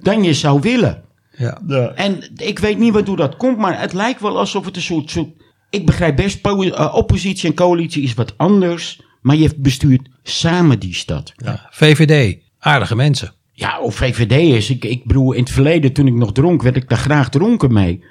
dan 0.00 0.22
je 0.22 0.34
zou 0.34 0.60
willen. 0.60 1.02
Ja. 1.36 1.60
En 1.94 2.30
ik 2.36 2.58
weet 2.58 2.78
niet 2.78 2.92
waardoor 2.92 3.16
dat 3.16 3.36
komt. 3.36 3.58
Maar 3.58 3.80
het 3.80 3.92
lijkt 3.92 4.20
wel 4.20 4.38
alsof 4.38 4.64
het 4.64 4.76
een 4.76 4.82
soort. 4.82 5.10
soort 5.10 5.28
ik 5.70 5.86
begrijp 5.86 6.16
best. 6.16 6.40
po- 6.40 6.68
oppositie 6.92 7.48
en 7.48 7.54
coalitie 7.54 8.02
is 8.02 8.14
wat 8.14 8.34
anders. 8.36 9.00
Maar 9.28 9.36
je 9.36 9.50
bestuurt 9.56 10.08
samen 10.22 10.78
die 10.78 10.94
stad. 10.94 11.32
VVD, 11.70 12.36
aardige 12.58 12.96
mensen. 12.96 13.32
Ja, 13.52 13.80
of 13.80 13.94
VVD 13.94 14.32
is. 14.32 14.70
Ik, 14.70 14.84
ik 14.84 15.04
bedoel, 15.04 15.32
in 15.32 15.40
het 15.42 15.50
verleden 15.52 15.92
toen 15.92 16.06
ik 16.06 16.14
nog 16.14 16.32
dronk, 16.32 16.62
werd 16.62 16.76
ik 16.76 16.88
daar 16.88 16.98
graag 16.98 17.28
dronken 17.28 17.72
mee. 17.72 18.04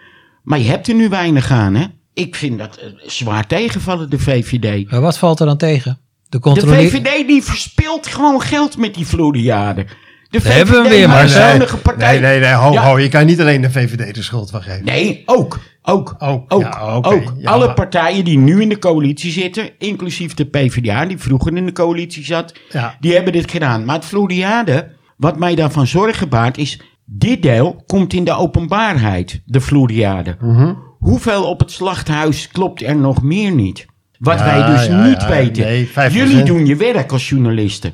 Maar 0.44 0.60
je 0.60 0.70
hebt 0.70 0.88
er 0.88 0.94
nu 0.96 1.10
weinig 1.10 1.52
aan, 1.52 1.76
hè? 1.76 1.86
Ik 2.14 2.36
vind 2.36 2.58
dat 2.60 2.76
eh, 2.78 2.90
zwaar 3.06 3.48
tegenvallen, 3.48 4.10
de 4.10 4.20
VVD. 4.20 4.92
Maar 4.92 5.02
wat 5.02 5.18
valt 5.18 5.40
er 5.40 5.46
dan 5.46 5.58
tegen? 5.58 6.00
De 6.30 6.40
De 6.40 6.68
VVD 6.68 7.28
die 7.28 7.44
verspilt 7.44 8.08
gewoon 8.08 8.42
geld 8.42 8.78
met 8.78 8.94
die 8.94 9.06
Floriade. 9.06 9.86
De 10.30 10.42
VVD 10.42 10.54
hebben 10.54 10.84
we 10.84 10.90
weer, 10.90 11.08
maar 11.08 11.18
een 11.18 11.24
Marcel. 11.24 11.42
zuinige 11.42 11.78
partij. 11.78 12.12
Nee, 12.20 12.30
nee, 12.30 12.40
nee, 12.40 12.54
ho, 12.54 12.72
Ja. 12.72 12.82
ho. 12.84 13.00
Je 13.00 13.10
kan 13.10 13.26
niet 13.26 13.42
alleen 13.42 13.62
de 13.62 13.72
VVD 13.72 14.16
de 14.16 14.24
schuld 14.24 14.50
van 14.50 14.62
geven. 14.62 14.86
Nee, 14.86 15.24
ook. 15.26 15.60
Ook. 15.90 16.16
Ook, 16.20 16.54
Ook. 16.54 16.62
ja, 16.62 16.80
ook. 17.02 17.34
ja, 17.38 17.50
Alle 17.52 17.74
partijen 17.74 18.24
die 18.26 18.38
nu 18.38 18.62
in 18.62 18.70
de 18.70 18.80
coalitie 18.80 19.32
zitten, 19.32 19.70
inclusief 19.78 20.34
de 20.34 20.46
PvdA, 20.46 21.06
die 21.06 21.18
vroeger 21.18 21.56
in 21.56 21.66
de 21.66 21.72
coalitie 21.72 22.26
zat, 22.26 22.54
Ja. 22.70 22.96
die 23.00 23.14
hebben 23.14 23.34
dit 23.34 23.52
gedaan. 23.52 23.86
Maar 23.86 23.96
het 23.96 24.06
Floriade, 24.06 24.92
wat 25.18 25.38
mij 25.40 25.56
daarvan 25.56 25.88
zorgen 25.88 26.30
baart, 26.30 26.58
is 26.58 26.82
dit 27.06 27.42
deel 27.42 27.84
komt 27.86 28.14
in 28.14 28.24
de 28.24 28.36
openbaarheid, 28.38 29.42
de 29.46 29.62
Floriade. 29.62 30.36
Mhm. 30.42 30.74
Hoeveel 31.00 31.44
op 31.44 31.60
het 31.60 31.72
slachthuis 31.72 32.48
klopt 32.48 32.84
er 32.84 32.96
nog 32.98 33.22
meer 33.22 33.52
niet? 33.52 33.86
Wat 34.20 34.40
wij 34.40 34.66
dus 34.66 34.88
niet 34.90 35.26
weten. 35.28 35.64
nee, 35.64 35.88
5%. 35.88 35.92
Jullie 36.14 36.44
doen 36.44 36.66
je 36.66 36.76
werk 36.76 37.12
als 37.12 37.30
journalisten. 37.30 37.94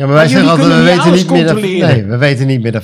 Ja, 0.00 0.06
maar 0.06 0.14
wij 0.14 0.28
zeggen 0.28 0.50
altijd, 0.50 0.68
we 0.68 0.82
weten 0.82 1.12
niet 1.12 1.30
meer 1.30 1.44
controleren. 1.44 1.88
nee, 1.88 2.04
we 2.04 2.16
weten 2.16 2.46
niet 2.46 2.62
meer 2.62 2.72
de 2.72 2.80
5% 2.80 2.82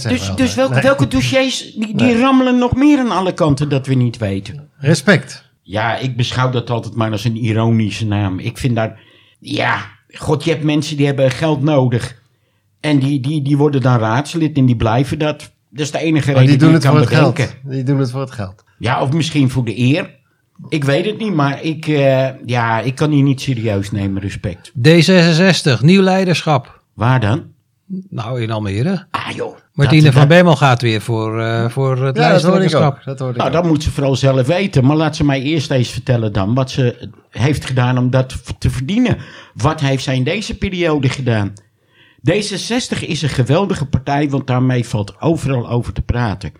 zeggen 0.00 0.10
Dus, 0.10 0.28
we 0.28 0.34
dus 0.34 0.54
welke, 0.54 0.72
Nee. 0.72 0.82
welke 0.82 1.08
dossiers 1.08 1.58
die, 1.74 1.96
die 1.96 2.06
Nee. 2.06 2.18
rammelen 2.20 2.58
nog 2.58 2.74
meer 2.76 2.98
aan 2.98 3.10
alle 3.10 3.32
kanten 3.32 3.68
dat 3.68 3.86
we 3.86 3.94
niet 3.94 4.18
weten? 4.18 4.68
Respect. 4.78 5.50
Ja, 5.62 5.96
ik 5.96 6.16
beschouw 6.16 6.50
dat 6.50 6.70
altijd 6.70 6.94
maar 6.94 7.10
als 7.10 7.24
een 7.24 7.36
ironische 7.36 8.06
naam. 8.06 8.38
Ik 8.38 8.58
vind 8.58 8.74
daar, 8.76 9.00
ja, 9.38 9.78
god, 10.08 10.44
je 10.44 10.50
hebt 10.50 10.62
mensen 10.64 10.96
die 10.96 11.06
hebben 11.06 11.30
geld 11.30 11.62
nodig. 11.62 12.22
En 12.80 12.98
die, 12.98 13.20
die, 13.20 13.42
die 13.42 13.56
worden 13.56 13.80
dan 13.80 13.98
raadslid 13.98 14.56
en 14.56 14.66
die 14.66 14.76
blijven 14.76 15.18
dat. 15.18 15.52
Dat 15.70 15.84
is 15.84 15.90
de 15.90 15.98
enige 15.98 16.26
Maar 16.32 16.40
reden 16.40 16.48
die 16.50 16.58
doen 16.58 16.68
ik 16.68 16.74
het 16.74 16.82
kan 16.84 16.92
voor 16.92 17.00
het 17.00 17.10
bedenken. 17.10 17.44
geld. 17.44 17.72
Die 17.74 17.82
doen 17.82 17.98
het 17.98 18.10
voor 18.10 18.20
het 18.20 18.30
geld. 18.30 18.64
Ja, 18.78 19.02
of 19.02 19.12
misschien 19.12 19.50
voor 19.50 19.64
de 19.64 19.78
eer. 19.78 20.10
Ik 20.68 20.84
weet 20.84 21.04
het 21.06 21.18
niet, 21.18 21.34
maar 21.34 21.62
ik, 21.62 21.86
eh, 21.86 22.28
ja, 22.46 22.80
ik 22.80 22.94
kan 22.94 23.10
die 23.10 23.22
niet 23.22 23.40
serieus 23.40 23.90
nemen, 23.90 24.22
respect. 24.22 24.72
D66, 24.88 25.80
nieuw 25.80 26.02
leiderschap. 26.02 26.82
Waar 26.94 27.20
dan? 27.20 27.42
Nou, 28.10 28.42
in 28.42 28.50
Almere. 28.50 29.06
Ah 29.10 29.30
joh. 29.30 29.56
Martine 29.72 30.02
dat- 30.02 30.12
van 30.12 30.20
dat- 30.20 30.28
Bemmel 30.30 30.56
gaat 30.56 30.82
weer 30.82 31.00
voor, 31.00 31.40
eh, 31.40 31.68
voor 31.68 31.90
het 32.04 32.16
Ja, 32.16 32.32
dat. 32.32 32.42
Dat 32.42 32.62
ik 32.62 32.70
Nou, 33.36 33.40
ook. 33.46 33.52
dat 33.52 33.64
moet 33.64 33.82
ze 33.82 33.90
vooral 33.90 34.16
zelf 34.16 34.46
weten. 34.46 34.84
Maar 34.84 34.96
laat 34.96 35.16
ze 35.16 35.24
mij 35.24 35.42
eerst 35.42 35.70
eens 35.70 35.88
vertellen 35.90 36.32
dan 36.32 36.54
wat 36.54 36.70
ze 36.70 37.08
heeft 37.30 37.64
gedaan 37.64 37.98
om 37.98 38.10
dat 38.10 38.58
te 38.60 38.70
verdienen. 38.70 39.16
Wat 39.54 39.80
heeft 39.80 40.04
zij 40.04 40.16
in 40.16 40.24
deze 40.24 40.58
periode 40.58 41.08
gedaan? 41.08 41.52
D66 42.30 43.06
is 43.06 43.22
een 43.22 43.28
geweldige 43.28 43.86
partij, 43.86 44.30
want 44.30 44.46
daarmee 44.46 44.84
valt 44.86 45.20
overal 45.20 45.68
over 45.70 45.92
te 45.92 46.02
praten. 46.02 46.52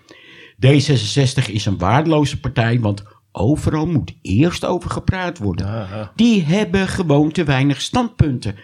D66 0.67 1.51
is 1.53 1.67
een 1.67 1.79
waardeloze 1.79 2.41
partij, 2.41 2.81
want 2.81 3.03
overal 3.37 3.87
moet 3.87 4.15
eerst 4.23 4.65
over 4.65 4.91
gepraat 4.91 5.39
worden. 5.39 5.89
Die 6.15 6.43
hebben 6.45 6.89
gewoon 6.89 7.31
te 7.33 7.45
weinig 7.45 7.81
standpunten. 7.81 8.55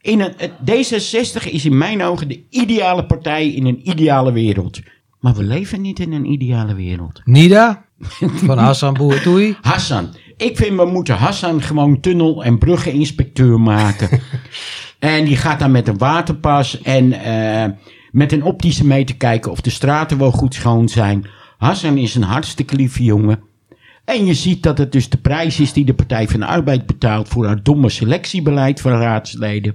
In 0.00 0.20
een, 0.20 0.32
het- 0.36 0.52
D66 0.70 1.50
is 1.50 1.64
in 1.64 1.78
mijn 1.78 2.02
ogen 2.02 2.28
de 2.28 2.42
ideale 2.50 3.06
partij 3.06 3.48
in 3.48 3.66
een 3.66 3.88
ideale 3.90 4.32
wereld. 4.32 4.80
Maar 5.20 5.34
we 5.34 5.42
leven 5.42 5.80
niet 5.80 5.98
in 5.98 6.12
een 6.12 6.24
ideale 6.32 6.74
wereld. 6.74 7.20
Nida 7.38 7.84
van 8.20 8.58
Hassan 8.58 8.94
Boertoei. 9.00 9.56
Hassan. 9.60 10.08
Ik 10.36 10.56
vind 10.56 10.76
we 10.76 10.84
moeten 10.84 11.14
Hassan 11.16 11.62
gewoon 11.62 12.00
tunnel- 12.00 12.44
en 12.44 12.58
bruggeninspecteur 12.58 13.60
maken. 13.60 14.20
en 14.98 15.24
die 15.24 15.36
gaat 15.36 15.58
dan 15.58 15.70
met 15.70 15.88
een 15.88 15.98
waterpas 15.98 16.82
en 16.82 17.12
eh, 17.12 17.70
met 18.10 18.32
een 18.32 18.42
optische 18.42 18.86
meter 18.86 19.16
kijken 19.16 19.50
of 19.50 19.60
de 19.60 19.70
straten 19.70 20.18
wel 20.18 20.32
goed 20.32 20.54
schoon 20.54 20.88
zijn. 20.88 21.26
Hassan 21.58 21.96
is 21.96 22.14
een 22.14 22.22
hartstikke 22.22 22.76
lieve 22.76 23.02
jongen. 23.04 23.40
En 24.06 24.26
je 24.26 24.34
ziet 24.34 24.62
dat 24.62 24.78
het 24.78 24.92
dus 24.92 25.08
de 25.08 25.16
prijs 25.16 25.60
is 25.60 25.72
die 25.72 25.84
de 25.84 25.94
Partij 25.94 26.28
van 26.28 26.40
de 26.40 26.46
Arbeid 26.46 26.86
betaalt 26.86 27.28
voor 27.28 27.46
haar 27.46 27.62
domme 27.62 27.88
selectiebeleid 27.90 28.80
van 28.80 28.92
raadsleden. 28.92 29.74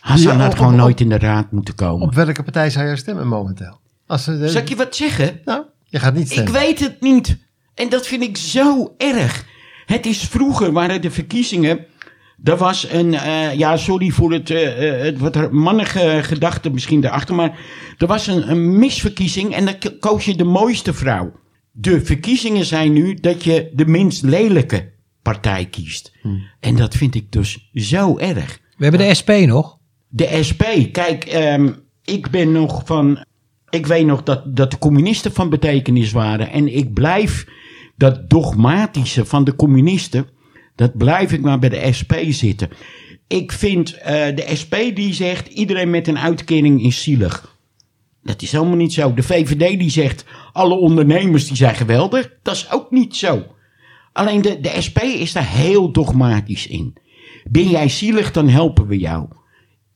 Hassan 0.00 0.36
Ja, 0.36 0.42
had 0.44 0.54
gewoon 0.54 0.72
op- 0.72 0.78
nooit 0.78 1.00
in 1.00 1.08
de 1.08 1.18
raad 1.18 1.52
moeten 1.52 1.74
komen. 1.74 2.06
Op 2.06 2.14
welke 2.14 2.42
partij 2.42 2.70
zou 2.70 2.86
je 2.88 2.96
stemmen 2.96 3.28
momenteel? 3.28 3.78
Als 4.06 4.24
ze, 4.24 4.48
Zal 4.48 4.60
ik 4.60 4.68
je 4.68 4.76
wat 4.76 4.96
zeggen? 4.96 5.40
Nou, 5.44 5.62
je 5.84 5.98
gaat 5.98 6.14
niet 6.14 6.26
Ik 6.26 6.32
stemmen. 6.32 6.52
weet 6.52 6.80
het 6.80 7.00
niet. 7.00 7.38
En 7.74 7.88
dat 7.88 8.06
vind 8.06 8.22
ik 8.22 8.36
zo 8.36 8.94
erg. 8.98 9.44
Het 9.86 10.06
is 10.06 10.18
vroeger 10.22 10.72
waren 10.72 11.00
de 11.02 11.10
verkiezingen. 11.10 11.84
Er 12.44 12.56
was 12.56 12.88
een, 12.90 13.14
eh, 13.14 13.54
ja, 13.54 13.76
sorry 13.76 14.10
voor 14.10 14.32
het, 14.32 14.50
eh, 14.50 15.02
het 15.02 15.18
wat 15.18 15.50
mannige 15.52 16.18
gedachte 16.22 16.70
misschien 16.70 17.04
erachter, 17.04 17.34
maar 17.34 17.58
er 17.98 18.06
was 18.06 18.26
een, 18.26 18.50
een 18.50 18.78
misverkiezing 18.78 19.54
en 19.54 19.64
dan 19.64 19.74
koos 20.00 20.24
je 20.24 20.36
de 20.36 20.44
mooiste 20.44 20.92
vrouw. 20.94 21.32
De 21.72 22.04
verkiezingen 22.04 22.64
zijn 22.64 22.92
nu 22.92 23.14
dat 23.14 23.44
je 23.44 23.70
de 23.74 23.86
minst 23.86 24.22
lelijke 24.22 24.92
partij 25.22 25.66
kiest. 25.66 26.12
En 26.60 26.76
dat 26.76 26.94
vind 26.94 27.14
ik 27.14 27.32
dus 27.32 27.70
zo 27.74 28.18
erg. 28.18 28.60
We 28.76 28.84
hebben 28.84 29.06
de 29.06 29.14
SP 29.20 29.30
nog. 29.30 29.78
De 30.08 30.38
SP, 30.48 30.62
kijk, 30.92 31.24
ehm, 31.24 31.72
ik 32.04 32.30
ben 32.30 32.52
nog 32.52 32.82
van. 32.84 33.24
Ik 33.70 33.86
weet 33.86 34.06
nog 34.06 34.22
dat, 34.22 34.56
dat 34.56 34.70
de 34.70 34.78
communisten 34.78 35.32
van 35.32 35.50
betekenis 35.50 36.12
waren. 36.12 36.50
En 36.50 36.76
ik 36.76 36.92
blijf 36.92 37.46
dat 37.96 38.30
dogmatische 38.30 39.24
van 39.24 39.44
de 39.44 39.56
communisten. 39.56 40.26
Dat 40.74 40.96
blijf 40.96 41.32
ik 41.32 41.40
maar 41.40 41.58
bij 41.58 41.68
de 41.68 41.92
SP 41.98 42.12
zitten. 42.28 42.68
Ik 43.26 43.52
vind 43.52 43.94
eh, 43.94 44.36
de 44.36 44.44
SP 44.60 44.74
die 44.94 45.14
zegt: 45.14 45.46
iedereen 45.46 45.90
met 45.90 46.08
een 46.08 46.18
uitkering 46.18 46.84
is 46.84 47.02
zielig. 47.02 47.51
Dat 48.22 48.42
is 48.42 48.52
helemaal 48.52 48.76
niet 48.76 48.92
zo. 48.92 49.14
De 49.14 49.22
VVD 49.22 49.78
die 49.78 49.90
zegt: 49.90 50.24
alle 50.52 50.74
ondernemers 50.74 51.46
die 51.48 51.56
zijn 51.56 51.74
geweldig. 51.74 52.30
Dat 52.42 52.54
is 52.54 52.70
ook 52.70 52.90
niet 52.90 53.16
zo. 53.16 53.42
Alleen 54.12 54.42
de, 54.42 54.60
de 54.60 54.80
SP 54.86 54.98
is 54.98 55.32
daar 55.32 55.48
heel 55.48 55.92
dogmatisch 55.92 56.66
in. 56.66 56.96
Ben 57.44 57.68
jij 57.68 57.88
zielig, 57.88 58.32
dan 58.32 58.48
helpen 58.48 58.86
we 58.86 58.98
jou. 58.98 59.26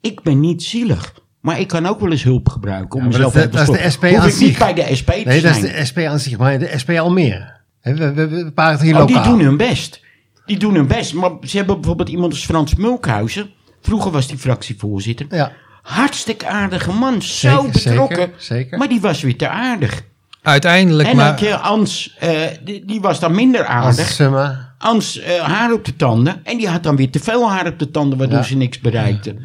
Ik 0.00 0.22
ben 0.22 0.40
niet 0.40 0.62
zielig. 0.62 1.14
Maar 1.40 1.60
ik 1.60 1.68
kan 1.68 1.86
ook 1.86 2.00
wel 2.00 2.10
eens 2.10 2.22
hulp 2.22 2.48
gebruiken 2.48 2.98
om 2.98 3.04
Ja, 3.04 3.10
mezelf 3.10 3.32
dat- 3.32 3.42
te 3.42 3.48
dat 3.56 3.68
is 3.68 3.82
de. 3.82 3.90
SP 3.94 4.04
Hoef 4.04 4.18
aan 4.18 4.28
ik 4.28 4.38
niet 4.38 4.48
zich. 4.48 4.58
bij 4.58 4.74
de 4.74 4.94
SP 5.00 5.10
te 5.10 5.22
Nee, 5.24 5.40
dat 5.40 5.50
is 5.54 5.60
zijn. 5.60 5.76
de 5.76 5.84
SP 5.90 5.98
aan 5.98 6.18
zich, 6.18 6.38
maar 6.38 6.58
de 6.58 6.72
SP 6.82 6.90
Almere. 6.90 7.54
Hè, 7.80 7.94
We, 7.94 8.12
we, 8.12 8.28
we 8.28 8.52
praten 8.52 8.84
hier 8.86 8.96
Oh, 9.00 9.06
die 9.06 9.16
lokaal. 9.16 9.30
doen 9.32 9.40
hun 9.40 9.56
best. 9.56 10.00
Die 10.46 10.58
doen 10.58 10.74
hun 10.74 10.86
best. 10.86 11.14
Maar 11.14 11.30
ze 11.42 11.56
hebben 11.56 11.74
bijvoorbeeld 11.76 12.08
iemand 12.08 12.32
als 12.32 12.44
Frans 12.44 12.74
Mulkhuizen. 12.74 13.50
Vroeger 13.80 14.10
was 14.10 14.26
die 14.28 14.38
fractievoorzitter. 14.38 15.26
Ja, 15.30 15.52
Hartstikke 15.86 16.46
aardige 16.46 16.92
man. 16.92 17.22
Zo 17.22 17.48
Zeker, 17.48 17.70
betrokken. 17.72 18.16
zeker, 18.16 18.34
zeker. 18.38 18.78
Maar 18.78 18.88
die 18.88 19.00
was 19.00 19.20
weer 19.22 19.36
te 19.36 19.48
aardig. 19.48 20.02
Uiteindelijk 20.42 21.08
En 21.08 21.16
maar... 21.16 21.44
je 21.44 21.56
Ans, 21.56 22.16
eh, 22.18 22.30
die, 22.64 22.84
die 22.84 23.00
was 23.00 23.20
dan 23.20 23.34
minder 23.34 23.64
aardig. 23.64 24.08
summa. 24.08 24.74
Ans 24.78 25.18
eh, 25.20 25.40
haar 25.42 25.72
op 25.72 25.84
de 25.84 25.96
tanden. 25.96 26.40
En 26.44 26.56
die 26.58 26.68
had 26.68 26.82
dan 26.82 26.96
weer 26.96 27.10
te 27.10 27.18
veel 27.18 27.50
haar 27.50 27.66
op 27.66 27.78
de 27.78 27.90
tanden, 27.90 28.18
waardoor 28.18 28.38
Ja. 28.38 28.44
ze 28.44 28.56
niks 28.56 28.80
bereikte. 28.80 29.36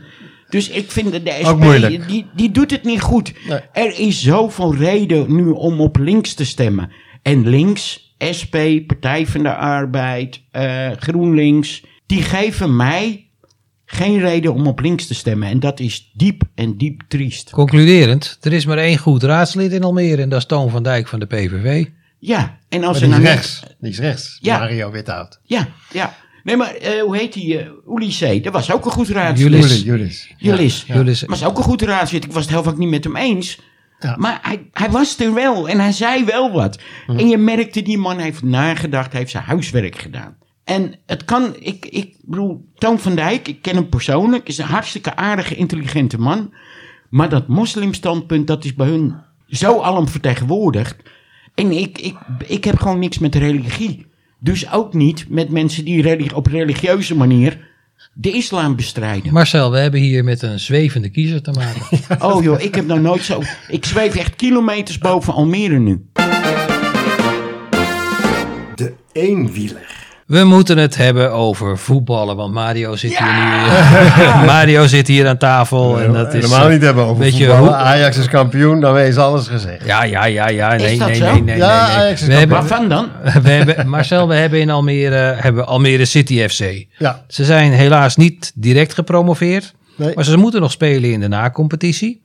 Dus 0.50 0.69
ik 0.69 0.91
vind 0.91 1.12
de 1.12 1.39
SP, 1.50 1.63
die, 2.07 2.25
die 2.36 2.51
doet 2.51 2.71
het 2.71 2.83
niet 2.83 3.01
goed. 3.01 3.33
Nee. 3.48 3.60
Er 3.74 4.00
is 4.00 4.21
zoveel 4.21 4.75
reden 4.75 5.36
nu 5.36 5.50
om 5.50 5.81
op 5.81 5.98
links 5.98 6.33
te 6.33 6.45
stemmen. 6.45 6.91
En 7.21 7.48
links, 7.50 8.13
SP, 8.39 8.55
Partij 8.88 9.27
van 9.27 9.43
de 9.43 9.55
Arbeid, 9.55 10.41
eh, 10.51 10.89
GroenLinks, 11.00 11.83
die 12.05 12.21
geven 12.21 12.75
mij 12.75 13.25
geen 13.91 14.19
reden 14.19 14.53
om 14.53 14.67
op 14.67 14.79
links 14.79 15.07
te 15.07 15.13
stemmen. 15.13 15.50
En 15.50 15.60
dat 15.60 15.79
is 15.79 16.12
diep 16.13 16.43
en 16.55 16.77
diep 16.77 17.01
triest. 17.07 17.50
Concluderend, 17.50 18.38
er 18.41 18.53
is 18.53 18.65
maar 18.65 18.77
één 18.77 18.98
goed 18.98 19.24
raadslid 19.24 19.71
in 19.71 19.83
Almere 19.83 20.21
en 20.21 20.29
dat 20.29 20.39
is 20.39 20.45
Toon 20.45 20.69
van 20.69 20.83
Dijk 20.83 21.07
van 21.07 21.19
de 21.19 21.25
PVV. 21.25 21.86
Ja, 22.19 22.57
en 22.69 22.83
als 22.83 23.00
Maar 23.00 23.10
die 23.10 23.17
is 23.17 23.24
nou 23.24 23.36
rechts. 23.36 23.63
Die 23.79 23.91
is 23.91 24.00
rechts. 24.00 24.38
Ja. 24.41 24.57
Mario 24.57 24.91
Without. 24.91 25.39
Ja, 25.43 25.67
ja. 25.91 26.15
Nee, 26.43 26.57
maar 26.57 26.75
eh, 26.75 27.01
hoe 27.01 27.17
heet 27.17 27.33
die? 27.33 27.60
Uh, 27.60 27.95
Ulysses, 27.95 28.41
dat 28.41 28.53
was 28.53 28.71
ook 28.71 28.86
een 28.86 28.91
goed 28.91 29.10
raadslid. 29.10 29.51
Julis. 29.51 29.81
Julis. 29.81 30.33
Julis. 30.38 30.83
Ja. 30.88 30.95
Julis. 30.95 31.24
Was 31.24 31.43
ook 31.43 31.57
een 31.57 31.63
goed 31.63 31.81
raadslid. 31.81 32.24
Ik 32.24 32.31
was 32.31 32.43
het 32.43 32.51
heel 32.51 32.63
vaak 32.63 32.77
niet 32.77 32.89
met 32.89 33.03
hem 33.03 33.15
eens. 33.15 33.60
Ja. 34.00 34.15
Maar 34.17 34.39
hij, 34.41 34.67
hij 34.71 34.89
was 34.89 35.19
er 35.19 35.33
wel 35.33 35.69
en 35.69 35.79
hij 35.79 35.91
zei 35.91 36.25
wel 36.25 36.51
wat. 36.51 36.79
En 37.07 37.27
je 37.27 37.38
merkte, 37.38 37.81
die 37.81 37.98
man 37.98 38.17
heeft 38.17 38.43
nagedacht, 38.43 39.12
hij 39.12 39.19
heeft 39.19 39.31
zijn 39.31 39.43
huiswerk 39.43 39.98
gedaan. 39.98 40.38
En 40.71 40.95
het 41.05 41.25
kan, 41.25 41.55
ik, 41.59 41.85
ik 41.85 42.15
bedoel, 42.21 42.65
Toon 42.75 42.99
van 42.99 43.15
Dijk, 43.15 43.47
ik 43.47 43.61
ken 43.61 43.75
hem 43.75 43.89
persoonlijk, 43.89 44.47
is 44.47 44.57
een 44.57 44.65
hartstikke 44.65 45.15
aardige, 45.15 45.55
intelligente 45.55 46.19
man. 46.19 46.53
Maar 47.09 47.29
dat 47.29 47.47
moslimstandpunt, 47.47 48.47
dat 48.47 48.65
is 48.65 48.73
bij 48.73 48.87
hun 48.87 49.13
zo 49.47 49.79
alom 49.79 50.07
vertegenwoordigd. 50.07 50.95
En 51.55 51.71
ik, 51.71 51.97
ik, 51.97 52.15
ik 52.47 52.63
heb 52.63 52.79
gewoon 52.79 52.99
niks 52.99 53.17
met 53.19 53.35
religie. 53.35 54.05
Dus 54.39 54.71
ook 54.71 54.93
niet 54.93 55.25
met 55.29 55.49
mensen 55.49 55.85
die 55.85 56.01
religi- 56.01 56.35
op 56.35 56.47
religieuze 56.47 57.15
manier 57.15 57.69
de 58.13 58.31
islam 58.31 58.75
bestrijden. 58.75 59.33
Marcel, 59.33 59.71
we 59.71 59.77
hebben 59.77 59.99
hier 59.99 60.23
met 60.23 60.41
een 60.41 60.59
zwevende 60.59 61.09
kiezer 61.09 61.41
te 61.41 61.51
maken. 61.51 61.81
Oh 62.29 62.43
joh, 62.43 62.61
ik 62.61 62.75
heb 62.75 62.85
nou 62.85 62.99
nooit 62.99 63.23
zo... 63.23 63.41
Ik 63.67 63.85
zweef 63.85 64.15
echt 64.15 64.35
kilometers 64.35 64.97
boven 64.97 65.33
Almere 65.33 65.79
nu. 65.79 66.05
De 68.75 68.93
eenwieler. 69.11 70.00
We 70.31 70.43
moeten 70.43 70.77
het 70.77 70.97
hebben 70.97 71.31
over 71.31 71.77
voetballen, 71.77 72.35
want 72.35 72.53
Mario 72.53 72.95
zit 72.95 73.11
Ja! 73.11 73.25
hier 73.25 74.39
nu. 74.39 74.45
Mario 74.51 74.88
zit 74.88 75.07
hier 75.07 75.27
aan 75.27 75.38
tafel. 75.38 76.01
En 76.01 76.13
dat 76.13 76.33
is, 76.33 76.43
Helemaal 76.43 76.65
eh, 76.65 76.71
niet 76.71 76.81
hebben 76.81 77.03
over 77.03 77.23
weet 77.23 77.38
je 77.38 77.45
voetballen. 77.45 77.75
Ajax 77.77 78.17
is 78.17 78.27
kampioen, 78.27 78.79
dan 78.79 79.00
is 79.00 79.17
alles 79.17 79.47
gezegd. 79.47 79.85
Ja, 79.85 80.03
ja, 80.03 80.25
ja, 80.25 80.50
ja. 80.50 80.75
Nee, 80.75 80.91
Is 80.91 80.97
dat 80.97 81.07
nee, 81.07 81.17
zo? 81.17 81.31
nee, 81.31 81.41
nee, 81.41 81.57
Ja, 81.57 81.85
nee, 81.88 81.95
nee. 81.95 82.03
Ajax 82.03 82.21
is 82.21 82.27
We 82.27 82.33
hebben, 82.33 82.57
Waarvan 82.57 82.89
dan? 82.89 83.09
we 83.43 83.50
hebben, 83.50 83.89
Marcel, 83.89 84.27
we 84.27 84.33
hebben 84.35 84.59
in 84.59 84.69
Almere, 84.69 85.35
hebben 85.39 85.67
Almere 85.67 86.05
City 86.05 86.47
FC. 86.47 86.85
Ja. 86.97 87.23
Ze 87.27 87.45
zijn 87.45 87.71
helaas 87.71 88.15
niet 88.15 88.51
direct 88.55 88.93
gepromoveerd, 88.93 89.73
Nee. 89.95 90.11
maar 90.15 90.25
ze 90.25 90.38
moeten 90.38 90.61
nog 90.61 90.71
spelen 90.71 91.11
in 91.11 91.19
de 91.19 91.27
na-competitie. 91.27 92.21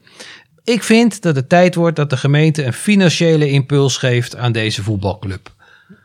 Ik 0.64 0.82
vind 0.82 1.22
dat 1.22 1.36
het 1.36 1.48
tijd 1.48 1.74
wordt 1.74 1.96
dat 1.96 2.10
de 2.10 2.16
gemeente 2.16 2.64
een 2.64 2.72
financiële 2.72 3.50
impuls 3.50 3.96
geeft 3.96 4.36
aan 4.36 4.52
deze 4.52 4.82
voetbalclub. 4.82 5.54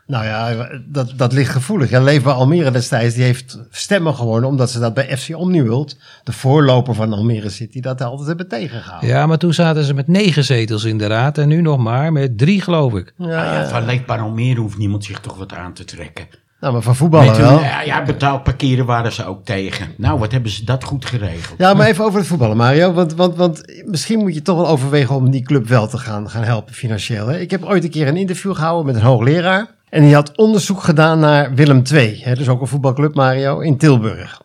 Nou 0.06 0.24
ja, 0.24 0.68
dat, 0.86 1.12
dat 1.16 1.32
ligt 1.32 1.50
gevoelig. 1.50 1.90
Ja, 1.90 2.00
Leefbaar 2.00 2.34
Almere 2.34 2.70
destijds, 2.70 3.14
die 3.14 3.24
heeft 3.24 3.58
stemmen 3.70 4.14
gewonnen 4.14 4.48
omdat 4.48 4.70
ze 4.70 4.78
dat 4.78 4.94
bij 4.94 5.16
FC 5.16 5.36
Omniworld, 5.36 5.96
de 6.24 6.32
voorloper 6.32 6.94
van 6.94 7.12
Almere 7.12 7.48
City, 7.48 7.80
dat 7.80 8.02
altijd 8.02 8.28
hebben 8.28 8.48
tegengehouden. 8.48 9.08
Ja, 9.08 9.26
maar 9.26 9.38
toen 9.38 9.54
zaten 9.54 9.84
ze 9.84 9.94
met 9.94 10.08
negen 10.08 10.44
zetels 10.44 10.84
in 10.84 10.98
de 10.98 11.06
raad 11.06 11.38
en 11.38 11.48
nu 11.48 11.60
nog 11.60 11.78
maar 11.78 12.12
met 12.12 12.38
drie, 12.38 12.60
geloof 12.60 12.94
ik. 12.94 13.14
Ja, 13.16 13.26
Ah 13.26 13.30
ja, 13.30 13.68
van 13.68 13.84
Leefbaar 13.84 14.20
Almere 14.20 14.60
hoeft 14.60 14.78
niemand 14.78 15.04
zich 15.04 15.20
toch 15.20 15.36
wat 15.36 15.52
aan 15.52 15.72
te 15.72 15.84
trekken. 15.84 16.26
Nou, 16.62 16.72
maar 16.74 16.82
van 16.82 16.96
voetballen 16.96 17.40
wel. 17.40 17.60
ja, 17.60 17.82
ja, 17.82 18.02
betaald 18.02 18.42
parkeren 18.42 18.86
waren 18.86 19.12
ze 19.12 19.24
ook 19.24 19.44
tegen. 19.44 19.88
Nou, 19.96 20.18
wat 20.18 20.32
hebben 20.32 20.50
ze 20.50 20.64
dat 20.64 20.84
goed 20.84 21.04
geregeld. 21.04 21.58
Ja, 21.58 21.74
maar 21.74 21.86
even 21.86 22.04
over 22.04 22.18
het 22.18 22.28
voetballen, 22.28 22.56
Mario. 22.56 22.92
Want, 22.92 23.14
want, 23.14 23.36
want 23.36 23.82
misschien 23.86 24.18
moet 24.18 24.34
je 24.34 24.42
toch 24.42 24.56
wel 24.56 24.68
overwegen 24.68 25.14
om 25.14 25.30
die 25.30 25.42
club 25.42 25.68
wel 25.68 25.88
te 25.88 25.98
gaan, 25.98 26.30
gaan 26.30 26.42
helpen 26.42 26.74
financieel. 26.74 27.26
Hè? 27.26 27.38
Ik 27.38 27.50
heb 27.50 27.64
ooit 27.64 27.84
een 27.84 27.90
keer 27.90 28.08
een 28.08 28.16
interview 28.16 28.54
gehouden 28.54 28.86
met 28.86 28.94
een 28.94 29.08
hoogleraar. 29.08 29.66
En 29.92 30.02
die 30.02 30.14
had 30.14 30.36
onderzoek 30.36 30.82
gedaan 30.82 31.18
naar 31.18 31.54
Willem 31.54 31.82
II. 31.92 32.20
Hè? 32.22 32.34
Dus 32.34 32.48
ook 32.48 32.60
een 32.60 32.66
voetbalclub, 32.66 33.14
Mario, 33.14 33.60
in 33.60 33.76
Tilburg. 33.76 34.42
80% 34.42 34.44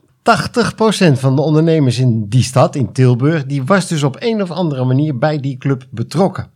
van 1.14 1.36
de 1.36 1.42
ondernemers 1.42 2.00
in 2.00 2.26
die 2.30 2.44
stad, 2.44 2.76
in 2.76 2.92
Tilburg, 2.92 3.46
die 3.46 3.64
was 3.64 3.88
dus 3.88 4.04
op 4.04 4.16
een 4.20 4.42
of 4.42 4.52
andere 4.52 4.86
manier 4.86 5.18
bij 5.18 5.40
die 5.40 5.58
club 5.58 5.88
betrokken. 5.90 6.50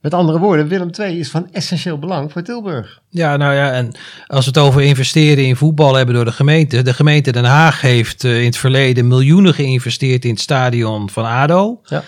Met 0.00 0.14
andere 0.14 0.38
woorden, 0.38 0.68
Willem 0.68 0.90
II 1.00 1.18
is 1.18 1.30
van 1.30 1.48
essentieel 1.52 1.98
belang 1.98 2.32
voor 2.32 2.42
Tilburg. 2.42 3.00
Ja, 3.08 3.36
nou 3.36 3.54
ja, 3.54 3.72
en 3.72 3.92
als 4.26 4.44
we 4.44 4.50
het 4.50 4.68
over 4.68 4.82
investeren 4.82 5.44
in 5.44 5.56
voetbal 5.56 5.94
hebben 5.94 6.14
door 6.14 6.24
de 6.24 6.32
gemeente. 6.32 6.82
De 6.82 6.94
gemeente 6.94 7.32
Den 7.32 7.44
Haag 7.44 7.80
heeft 7.80 8.24
eh, 8.24 8.38
in 8.38 8.46
het 8.46 8.56
verleden 8.56 9.08
miljoenen 9.08 9.54
geïnvesteerd 9.54 10.24
in 10.24 10.30
het 10.30 10.40
stadion 10.40 11.10
van 11.10 11.24
ADO. 11.24 11.80
Ja. 11.84 12.02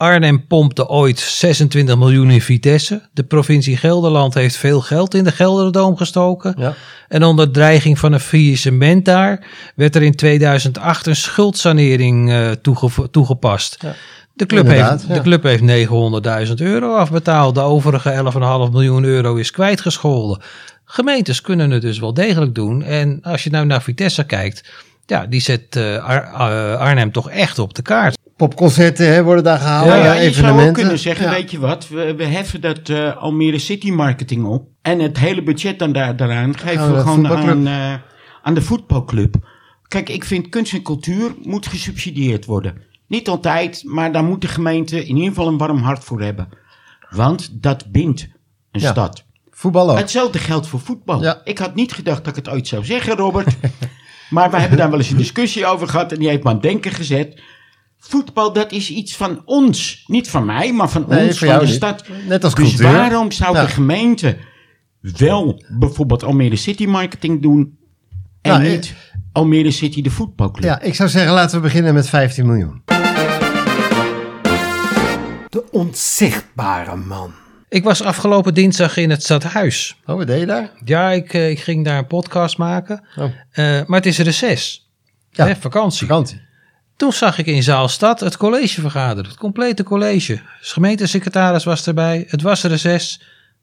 Arnhem 0.00 0.46
pompte 0.46 0.88
ooit 0.88 1.18
26 1.18 1.96
miljoen 1.96 2.30
in 2.30 2.40
Vitesse. 2.40 3.02
De 3.12 3.22
provincie 3.22 3.76
Gelderland 3.76 4.34
heeft 4.34 4.56
veel 4.56 4.80
geld 4.80 5.14
in 5.14 5.24
de 5.24 5.32
Gelderdoom 5.32 5.96
gestoken. 5.96 6.54
Ja. 6.58 6.74
En 7.08 7.24
onder 7.24 7.50
dreiging 7.50 7.98
van 7.98 8.12
een 8.12 8.20
faillissement 8.20 9.04
daar 9.04 9.46
werd 9.74 9.96
er 9.96 10.02
in 10.02 10.14
2008 10.14 11.06
een 11.06 11.16
schuldsanering 11.16 12.30
eh, 12.30 12.50
toege- 12.50 13.10
toegepast. 13.10 13.76
Ja. 13.80 13.94
De 14.32 14.46
club, 14.46 14.64
Inderdaad, 14.64 14.90
heeft, 14.90 15.06
ja. 15.06 15.14
de 15.14 15.20
club 15.20 15.42
heeft 15.42 15.88
900.000 16.48 16.54
euro 16.54 16.94
afbetaald. 16.94 17.54
De 17.54 17.60
overige 17.60 18.32
11,5 18.66 18.72
miljoen 18.72 19.04
euro 19.04 19.34
is 19.34 19.50
kwijtgescholden. 19.50 20.40
Gemeentes 20.84 21.40
kunnen 21.40 21.70
het 21.70 21.82
dus 21.82 21.98
wel 21.98 22.14
degelijk 22.14 22.54
doen. 22.54 22.82
En 22.82 23.18
als 23.22 23.44
je 23.44 23.50
nou 23.50 23.66
naar 23.66 23.82
Vitesse 23.82 24.24
kijkt, 24.24 24.70
ja, 25.06 25.26
die 25.26 25.40
zet 25.40 25.76
eh, 25.76 26.04
Ar- 26.04 26.24
eh, 26.32 26.80
Arnhem 26.80 27.12
toch 27.12 27.30
echt 27.30 27.58
op 27.58 27.74
de 27.74 27.82
kaart. 27.82 28.18
Popconcerten 28.36 29.12
hè, 29.12 29.22
worden 29.22 29.44
daar 29.44 29.58
gehouden, 29.58 29.96
Ja, 29.98 30.04
ja, 30.04 30.12
je 30.20 30.32
zou 30.32 30.66
ook 30.68 30.74
kunnen 30.74 30.98
zeggen, 30.98 31.24
Ja. 31.26 31.32
weet 31.32 31.50
je 31.50 31.58
wat, 31.58 31.88
we, 31.88 32.14
we 32.14 32.24
heffen 32.24 32.60
dat 32.60 32.88
eh, 32.88 33.16
Almere 33.16 33.58
City 33.58 33.90
Marketing 33.90 34.44
op. 34.44 34.68
En 34.82 34.98
het 34.98 35.18
hele 35.18 35.42
budget 35.42 35.78
dan 35.78 35.92
daar, 35.92 36.16
daaraan 36.16 36.58
geven 36.58 36.94
we 36.94 37.00
gewoon 37.00 37.28
aan, 37.28 37.66
eh, 37.66 37.94
aan 38.42 38.54
de 38.54 38.62
voetbalclub. 38.62 39.34
Kijk, 39.88 40.08
ik 40.08 40.24
vind 40.24 40.48
kunst 40.48 40.72
en 40.72 40.82
cultuur 40.82 41.34
moet 41.42 41.66
gesubsidieerd 41.66 42.44
worden. 42.44 42.82
Niet 43.06 43.28
altijd, 43.28 43.82
maar 43.86 44.12
daar 44.12 44.24
moet 44.24 44.40
de 44.40 44.48
gemeente 44.48 45.04
in 45.06 45.14
ieder 45.16 45.28
geval 45.28 45.48
een 45.48 45.58
warm 45.58 45.78
hart 45.82 46.04
voor 46.04 46.20
hebben. 46.22 46.48
Want 47.10 47.48
dat 47.62 47.84
bindt 47.92 48.28
een 48.72 48.80
Ja. 48.80 48.90
stad. 48.90 49.24
Voetbal 49.50 49.90
ook. 49.90 49.98
Hetzelfde 49.98 50.38
geldt 50.38 50.66
voor 50.66 50.80
voetbal. 50.80 51.22
Ja. 51.22 51.40
Ik 51.44 51.58
had 51.58 51.74
niet 51.74 51.92
gedacht 51.92 52.24
dat 52.24 52.36
ik 52.36 52.44
het 52.44 52.54
ooit 52.54 52.66
zou 52.68 52.84
zeggen, 52.84 53.16
Robert. 53.16 53.56
maar 54.30 54.50
we 54.50 54.56
hebben 54.58 54.78
daar 54.78 54.90
wel 54.90 54.98
eens 54.98 55.10
een 55.10 55.16
discussie 55.16 55.66
over 55.66 55.88
gehad 55.88 56.12
en 56.12 56.18
die 56.18 56.28
heeft 56.28 56.42
me 56.42 56.48
aan 56.48 56.54
het 56.54 56.62
denken 56.64 56.90
gezet. 56.92 57.40
Voetbal, 57.98 58.52
dat 58.52 58.72
is 58.72 58.90
iets 58.90 59.16
van 59.16 59.42
ons. 59.44 60.04
Niet 60.06 60.30
van 60.30 60.44
mij, 60.44 60.72
maar 60.72 60.88
van 60.88 61.04
Nee, 61.08 61.26
ons, 61.26 61.38
van 61.38 61.58
de 61.58 61.64
niet. 61.64 61.74
stad. 61.74 62.04
Net 62.28 62.44
als 62.44 62.54
dus 62.54 62.68
cultuur. 62.68 62.92
waarom 62.92 63.30
zou 63.32 63.54
de 63.56 63.68
gemeente 63.68 64.36
wel 65.00 65.64
bijvoorbeeld 65.78 66.24
Almere 66.24 66.56
City 66.56 66.86
Marketing 66.86 67.42
doen 67.42 67.78
en 68.42 68.50
Nou, 68.50 68.64
eh, 68.64 68.70
niet 68.70 68.94
Almere 69.32 69.70
City 69.70 70.02
de 70.02 70.10
voetbalclub? 70.10 70.64
Ja, 70.64 70.80
ik 70.80 70.94
zou 70.94 71.08
zeggen, 71.08 71.32
laten 71.32 71.56
we 71.56 71.62
beginnen 71.62 71.94
met 71.94 72.08
15 72.08 72.46
miljoen. 72.46 72.82
De 75.48 75.64
onzichtbare 75.70 76.96
man. 76.96 77.32
Ik 77.70 77.84
was 77.84 78.02
afgelopen 78.02 78.54
dinsdag 78.54 78.96
in 78.96 79.10
het 79.10 79.22
stadhuis. 79.22 79.96
Oh, 80.06 80.16
wat 80.16 80.26
deed 80.26 80.40
je 80.40 80.46
daar? 80.46 80.70
Ja, 80.84 81.10
ik, 81.10 81.34
eh, 81.34 81.50
ik 81.50 81.60
ging 81.60 81.84
daar 81.84 81.98
een 81.98 82.06
podcast 82.06 82.56
maken. 82.58 83.04
Oh. 83.16 83.24
Eh, 83.50 83.64
maar 83.86 83.98
het 83.98 84.06
is 84.06 84.18
reces. 84.18 84.88
Ja, 85.30 85.46
Hè, 85.46 85.56
vakantie. 85.56 86.06
Vakantie. 86.06 86.40
Toen 86.96 87.12
zag 87.12 87.38
ik 87.38 87.46
in 87.46 87.62
Zaalstad 87.62 88.20
het 88.20 88.36
college 88.36 88.80
vergaderen. 88.80 89.30
Het 89.30 89.38
complete 89.38 89.82
college. 89.82 90.34
De 90.34 90.40
gemeentesecretaris 90.60 91.64
was 91.64 91.86
erbij. 91.86 92.24
Het 92.28 92.42
was 92.42 92.62
reces. 92.62 93.20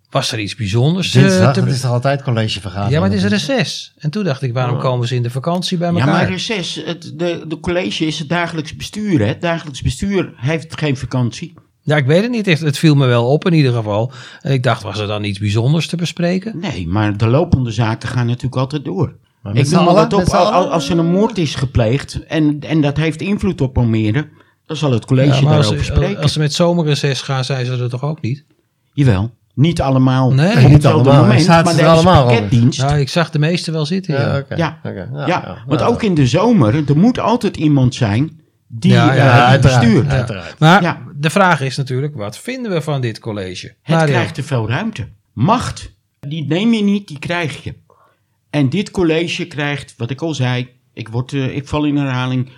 Was 0.10 0.32
er 0.32 0.40
iets 0.40 0.56
bijzonders? 0.56 1.16
eh, 1.16 1.22
Dinsdag, 1.22 1.54
te- 1.54 1.60
dat 1.60 1.70
is 1.70 1.82
toch 1.82 1.92
altijd 1.92 2.22
collegevergadering? 2.24 2.94
ja, 2.94 3.00
maar 3.00 3.10
het 3.10 3.24
is 3.24 3.30
reces. 3.30 3.94
En 3.98 4.10
toen 4.10 4.24
dacht 4.24 4.42
ik, 4.42 4.54
waarom 4.54 4.80
komen 4.80 5.08
ze 5.08 5.16
in 5.16 5.24
de 5.24 5.30
vakantie 5.30 5.78
bij 5.78 5.88
Ja, 5.92 5.94
elkaar? 6.00 6.14
maar 6.14 6.30
reces, 6.30 6.82
het, 6.86 7.12
de, 7.16 7.44
de 7.48 7.60
college 7.60 8.06
is 8.06 8.20
het 8.20 8.30
dagelijks 8.30 8.76
bestuur. 8.76 9.20
Hè? 9.20 9.26
Het 9.26 9.42
dagelijks 9.42 9.82
bestuur 9.82 10.34
heeft 10.36 10.80
geen 10.80 10.98
vakantie. 10.98 11.54
Ja, 11.88 11.96
ik 11.96 12.06
weet 12.06 12.22
het 12.22 12.32
niet. 12.32 12.46
Het, 12.46 12.60
het 12.60 12.78
viel 12.78 12.96
me 12.96 13.06
wel 13.06 13.26
op 13.28 13.46
in 13.46 13.54
ieder 13.54 13.74
geval. 13.74 14.12
En 14.42 14.52
ik 14.54 14.64
dacht, 14.64 14.84
was 14.84 15.00
er 15.00 15.08
dan 15.08 15.24
iets 15.24 15.40
bijzonders 15.40 15.88
te 15.88 15.96
bespreken? 15.96 16.60
Nee, 16.60 16.88
maar 16.88 17.18
de 17.18 17.28
lopende 17.28 17.72
zaken 17.72 18.10
gaan 18.10 18.26
natuurlijk 18.26 18.56
altijd 18.56 18.86
door. 18.86 19.16
Ik 19.54 19.70
noem 19.70 19.86
wat 19.86 20.14
op, 20.14 20.22
al- 20.24 20.70
als 20.72 20.90
er 20.90 20.98
een 20.98 21.12
moord 21.12 21.38
is 21.38 21.56
gepleegd 21.56 22.24
en, 22.28 22.60
en 22.60 22.82
dat 22.82 22.98
heeft 22.98 23.22
invloed 23.22 23.62
op 23.62 23.78
Almere, 23.78 24.28
dan 24.66 24.78
zal 24.78 24.92
het 24.92 25.06
college 25.06 25.28
Ja, 25.36 25.42
maar 25.42 25.52
daarover 25.54 25.78
als, 25.78 25.86
spreken. 25.86 26.22
als 26.22 26.34
ze 26.34 26.40
met 26.40 26.54
zomerreces 26.54 27.22
gaan, 27.22 27.44
zijn 27.44 27.66
ze 27.66 27.72
er 27.78 27.90
toch 27.90 28.04
ook 28.04 28.22
niet? 28.22 28.44
Jawel, 28.94 29.32
niet 29.54 29.82
allemaal 29.82 30.34
Nee. 30.34 30.68
niet 30.68 30.86
allemaal. 30.86 31.22
moment, 31.22 31.48
maar 31.48 31.78
er 31.78 31.88
allemaal, 31.88 32.26
pakketdienst. 32.26 32.80
Nou, 32.82 33.00
ik 33.00 33.10
zag 33.10 33.30
de 33.30 33.40
meeste 33.40 33.72
wel 33.72 33.86
zitten. 33.86 34.14
Ja, 34.14 34.22
Ja, 34.56 34.80
oké. 34.84 35.10
Ja. 35.16 35.28
ja, 35.28 35.58
want 35.68 35.82
ook 35.82 36.04
in 36.04 36.14
de 36.14 36.28
zomer, 36.28 36.76
er 36.90 36.98
moet 36.98 37.20
altijd 37.20 37.58
iemand 37.58 37.96
zijn 37.96 38.40
die 38.68 38.92
Ja, 38.92 39.10
eh, 39.12 39.18
ja, 39.18 39.60
bestuurt. 39.60 40.06
Ja. 40.06 40.12
Uiteraard. 40.12 40.60
Maar 40.60 40.82
Ja. 40.82 41.02
de 41.16 41.30
vraag 41.30 41.62
is 41.62 41.78
natuurlijk, 41.78 42.16
wat 42.16 42.38
vinden 42.38 42.72
we 42.72 42.82
van 42.82 43.02
dit 43.02 43.20
college? 43.20 43.68
Het 43.82 43.96
Mario. 43.96 44.14
krijgt 44.14 44.34
te 44.36 44.44
veel 44.44 44.70
ruimte. 44.70 45.08
Macht, 45.34 45.94
die 46.20 46.46
neem 46.48 46.74
je 46.74 46.84
niet, 46.84 47.08
die 47.08 47.20
krijg 47.20 47.64
je. 47.64 47.76
En 48.50 48.70
dit 48.70 48.92
college 48.92 49.46
krijgt, 49.48 49.94
wat 49.98 50.10
ik 50.10 50.22
al 50.22 50.34
zei, 50.34 50.70
ik, 50.94 51.08
word, 51.10 51.34
eh, 51.34 51.56
ik 51.56 51.68
val 51.68 51.86
in 51.86 51.98
herhaling, 51.98 52.50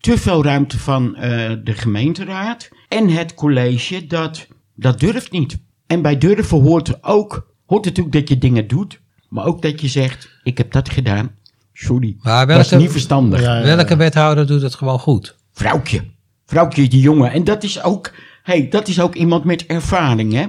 te 0.00 0.18
veel 0.18 0.44
ruimte 0.44 0.78
van 0.78 1.16
eh, 1.16 1.52
de 1.64 1.72
gemeenteraad. 1.72 2.68
En 2.88 3.08
het 3.08 3.34
college, 3.34 4.06
dat, 4.06 4.46
dat 4.74 5.00
durft 5.00 5.30
niet. 5.32 5.58
En 5.86 6.02
bij 6.02 6.18
durven 6.18 6.60
hoort 6.62 7.02
ook, 7.04 7.46
hoort 7.66 7.84
natuurlijk 7.84 8.14
dat 8.14 8.28
je 8.28 8.38
dingen 8.38 8.66
doet, 8.68 9.00
maar 9.28 9.44
ook 9.46 9.62
dat 9.62 9.80
je 9.80 9.88
zegt, 9.88 10.28
ik 10.42 10.58
heb 10.58 10.72
dat 10.72 10.88
gedaan. 10.90 11.30
Sorry, 11.72 12.16
Maar 12.22 12.46
dat 12.46 12.58
is 12.58 12.70
niet 12.70 12.90
verstandig. 12.90 13.40
Ja, 13.40 13.56
ja, 13.58 13.64
Welke 13.76 13.96
wethouder 13.96 14.46
doet 14.46 14.62
het 14.62 14.74
gewoon 14.74 14.98
goed? 14.98 15.36
Vrouwtje. 15.52 16.04
Vrouwtje, 16.46 16.88
die 16.88 17.00
jongen. 17.00 17.32
En 17.32 17.44
dat 17.44 17.62
is 17.62 17.82
ook, 17.82 18.12
hey, 18.42 18.68
dat 18.68 18.88
is 18.88 19.00
ook 19.00 19.14
iemand 19.14 19.44
met 19.44 19.66
ervaring, 19.66 20.32
hè? 20.32 20.46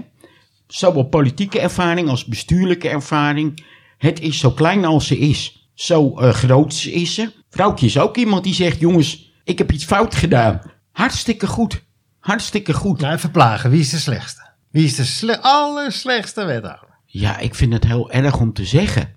Zowel 0.68 1.04
politieke 1.04 1.60
ervaring 1.60 2.10
als 2.10 2.26
bestuurlijke 2.26 2.90
ervaring. 2.90 3.66
Het 3.98 4.20
is 4.20 4.40
zo 4.40 4.52
klein 4.52 4.86
als 4.86 5.08
ze 5.08 5.18
is. 5.18 5.70
Zo 5.74 6.18
eh, 6.18 6.30
groot 6.30 6.86
is 6.92 7.14
ze. 7.14 7.32
Vrouwtje 7.50 7.86
is 7.86 8.00
ook 8.00 8.18
iemand 8.18 8.44
die 8.44 8.54
zegt, 8.54 8.80
jongens, 8.80 9.34
ik 9.44 9.58
heb 9.58 9.72
iets 9.72 9.86
fout 9.86 10.16
gedaan. 10.16 10.62
Hartstikke 10.92 11.48
goed. 11.48 11.84
Hartstikke 12.20 12.74
goed. 12.74 13.00
Nou, 13.00 13.14
even 13.14 13.32
plagen. 13.32 13.70
Wie 13.70 13.80
is 13.80 13.90
de 13.90 13.98
slechtste? 13.98 14.42
Wie 14.72 14.86
is 14.86 14.96
de 14.96 15.04
sle 15.04 15.42
allerslechtste 15.42 16.46
wethouder? 16.46 16.90
Ja, 17.06 17.38
ik 17.40 17.56
vind 17.56 17.74
het 17.74 17.84
heel 17.84 18.12
erg 18.12 18.40
om 18.40 18.54
te 18.54 18.66
zeggen. 18.66 19.16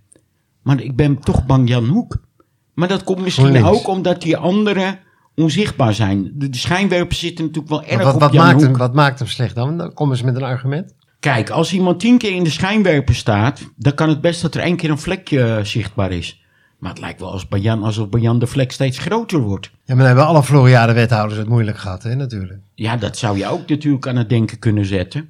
Maar 0.63 0.81
ik 0.81 0.97
ben 0.97 1.19
toch 1.19 1.47
bang 1.47 1.69
Jan 1.69 1.87
Hoek. 1.87 2.17
Maar 2.75 2.89
dat 2.89 3.05
komt 3.05 3.21
misschien 3.21 3.65
ook 3.65 3.89
omdat 3.89 4.23
die 4.23 4.37
anderen 4.37 4.99
onzichtbaar 5.37 5.95
zijn. 5.95 6.33
De, 6.35 6.49
de 6.49 6.59
schijnwerpers 6.59 7.19
zitten 7.19 7.45
natuurlijk 7.45 7.73
wel 7.73 7.85
erg 7.85 8.03
Wat, 8.03 8.15
op 8.15 8.21
wat, 8.21 8.33
maakt 8.33 8.53
Hoek. 8.53 8.63
hem, 8.63 8.77
wat 8.77 8.95
maakt 8.95 9.19
hem 9.19 9.29
slecht 9.29 9.55
dan? 9.55 9.79
Dan 9.79 9.93
kom 9.93 10.11
eens 10.11 10.23
met 10.23 10.37
een 10.37 10.43
argument. 10.43 10.95
Kijk, 11.21 11.51
als 11.51 11.73
iemand 11.73 12.01
tien 12.01 12.19
keer 12.19 12.35
in 12.35 12.45
de 12.45 12.51
schijnwerper 12.51 13.15
staat, 13.15 13.61
dan 13.77 13.95
kan 13.95 14.09
het 14.09 14.21
best 14.21 14.43
dat 14.43 14.55
er 14.55 14.61
één 14.61 14.77
keer 14.77 14.91
een 14.91 14.99
vlekje 14.99 15.43
eh, 15.43 15.65
zichtbaar 15.65 16.13
is. 16.13 16.41
Maar 16.79 16.91
het 16.91 17.01
lijkt 17.01 17.21
wel 17.21 17.33
als 17.33 17.49
bij 17.49 17.61
Jan, 17.61 17.83
alsof 17.83 18.09
bij 18.09 18.21
Jan 18.21 18.39
de 18.39 18.47
vlek 18.47 18.73
steeds 18.73 18.99
groter 18.99 19.39
wordt. 19.41 19.67
Ja, 19.67 19.81
maar 19.87 19.97
dan 19.97 20.07
hebben 20.07 20.27
alle 20.27 20.43
Floriade 20.43 20.93
wethouders 20.93 21.39
het 21.39 21.49
moeilijk 21.49 21.79
gehad, 21.79 22.03
hè, 22.03 22.15
natuurlijk. 22.15 22.61
Ja, 22.75 22.97
dat 22.97 23.19
zou 23.19 23.39
je 23.39 23.47
ook 23.49 23.69
natuurlijk 23.69 24.07
aan 24.07 24.17
het 24.17 24.29
denken 24.29 24.59
kunnen 24.59 24.87
zetten. 24.87 25.29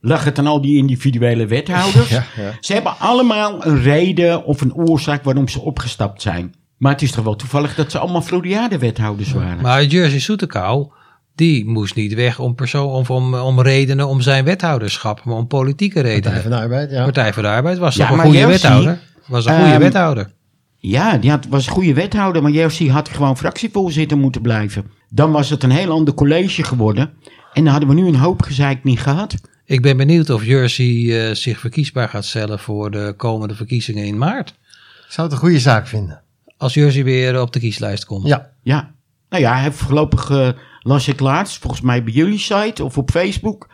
Lag 0.00 0.24
het 0.24 0.38
aan 0.38 0.46
al 0.46 0.60
die 0.60 0.76
individuele 0.76 1.46
wethouders? 1.46 2.08
Ja, 2.18 2.24
ja. 2.36 2.52
Ze 2.60 2.72
hebben 2.72 2.98
allemaal 2.98 3.66
een 3.66 3.82
reden 3.82 4.44
of 4.44 4.60
een 4.60 4.74
oorzaak 4.74 5.24
waarom 5.24 5.48
ze 5.48 5.60
opgestapt 5.60 6.22
zijn. 6.22 6.54
Maar 6.78 6.92
het 6.92 7.02
is 7.02 7.10
toch 7.10 7.24
wel 7.24 7.36
toevallig 7.36 7.74
dat 7.74 7.90
ze 7.90 7.98
allemaal 7.98 8.22
Floriade-wethouders 8.22 9.32
waren. 9.32 9.62
Maar 9.62 9.84
Jersey 9.84 10.18
Soetekau, 10.18 10.86
die 11.34 11.66
moest 11.66 11.94
niet 11.94 12.14
weg 12.14 12.38
om, 12.38 12.54
persoon, 12.54 12.90
of 12.90 13.10
om, 13.10 13.34
om 13.34 13.60
redenen 13.60 14.08
om 14.08 14.20
zijn 14.20 14.44
wethouderschap, 14.44 15.24
maar 15.24 15.36
om 15.36 15.46
politieke 15.46 15.94
Partij 15.94 16.12
redenen. 16.14 16.42
van 16.42 16.50
de 16.50 16.56
Arbeid, 16.56 16.90
ja. 16.90 17.04
Partij 17.04 17.32
voor 17.32 17.42
de 17.42 17.48
Arbeid 17.48 17.78
was 17.78 17.94
Ja, 17.94 18.08
toch 18.08 18.16
een 18.16 18.22
goede 18.22 18.38
Jersey, 18.38 18.52
wethouder? 18.52 18.98
Was 19.26 19.46
een 19.46 19.54
goede 19.54 19.70
ehm, 19.70 19.80
wethouder. 19.80 20.30
Ja, 20.76 21.16
die 21.16 21.30
had, 21.30 21.46
was 21.48 21.66
een 21.66 21.72
goede 21.72 21.94
wethouder, 21.94 22.42
maar 22.42 22.50
Jersey 22.50 22.86
had 22.86 23.08
gewoon 23.08 23.36
fractievoorzitter 23.36 24.18
moeten 24.18 24.42
blijven. 24.42 24.84
Dan 25.08 25.32
was 25.32 25.50
het 25.50 25.62
een 25.62 25.70
heel 25.70 25.90
ander 25.90 26.14
college 26.14 26.62
geworden. 26.62 27.10
En 27.52 27.64
dan 27.64 27.72
hadden 27.72 27.88
we 27.88 27.94
nu 27.94 28.06
een 28.06 28.14
hoop 28.14 28.42
gezeik 28.42 28.84
niet 28.84 29.00
gehad. 29.00 29.34
Ik 29.64 29.82
ben 29.82 29.96
benieuwd 29.96 30.30
of 30.30 30.44
Jersey 30.44 31.28
eh, 31.28 31.34
zich 31.34 31.58
verkiesbaar 31.60 32.08
gaat 32.08 32.24
stellen 32.24 32.58
voor 32.58 32.90
de 32.90 33.14
komende 33.16 33.54
verkiezingen 33.54 34.04
in 34.04 34.18
maart. 34.18 34.48
Ik 34.48 35.14
zou 35.14 35.26
het 35.26 35.36
een 35.36 35.42
goede 35.42 35.60
zaak 35.60 35.86
vinden. 35.86 36.22
Als 36.58 36.74
Jersey 36.74 37.04
weer 37.04 37.40
op 37.40 37.52
de 37.52 37.60
kieslijst 37.60 38.04
komt. 38.04 38.26
Ja. 38.26 38.50
Ja, 38.62 38.94
nou 39.28 39.42
ja, 39.42 39.52
hij 39.52 39.62
heeft 39.62 39.76
voorlopig, 39.76 40.30
eh, 40.30 40.48
las 40.80 41.08
ik 41.08 41.20
laatst, 41.20 41.58
volgens 41.58 41.82
mij 41.82 42.04
bij 42.04 42.12
jullie 42.12 42.38
site 42.38 42.84
of 42.84 42.98
op 42.98 43.10
Facebook, 43.10 43.68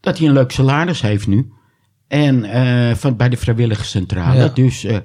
dat 0.00 0.18
hij 0.18 0.26
een 0.26 0.32
leuk 0.32 0.50
salaris 0.50 1.00
heeft 1.00 1.26
nu. 1.26 1.52
En 2.08 2.44
eh, 2.44 2.94
van, 2.94 3.16
bij 3.16 3.28
de 3.28 3.36
vrijwilligerscentrale. 3.36 4.38
Ja. 4.38 4.48
Dus 4.48 4.84
eh, 4.84 4.96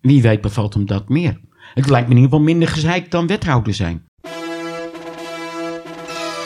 wie 0.00 0.22
weet 0.22 0.40
bevalt 0.40 0.74
hem 0.74 0.86
dat 0.86 1.08
meer. 1.08 1.40
Het 1.74 1.88
lijkt 1.88 2.08
me 2.08 2.14
in 2.14 2.20
ieder 2.20 2.30
geval 2.30 2.44
minder 2.52 2.68
gezeik 2.68 3.10
dan 3.10 3.26
wethouder 3.26 3.74
zijn. 3.74 4.04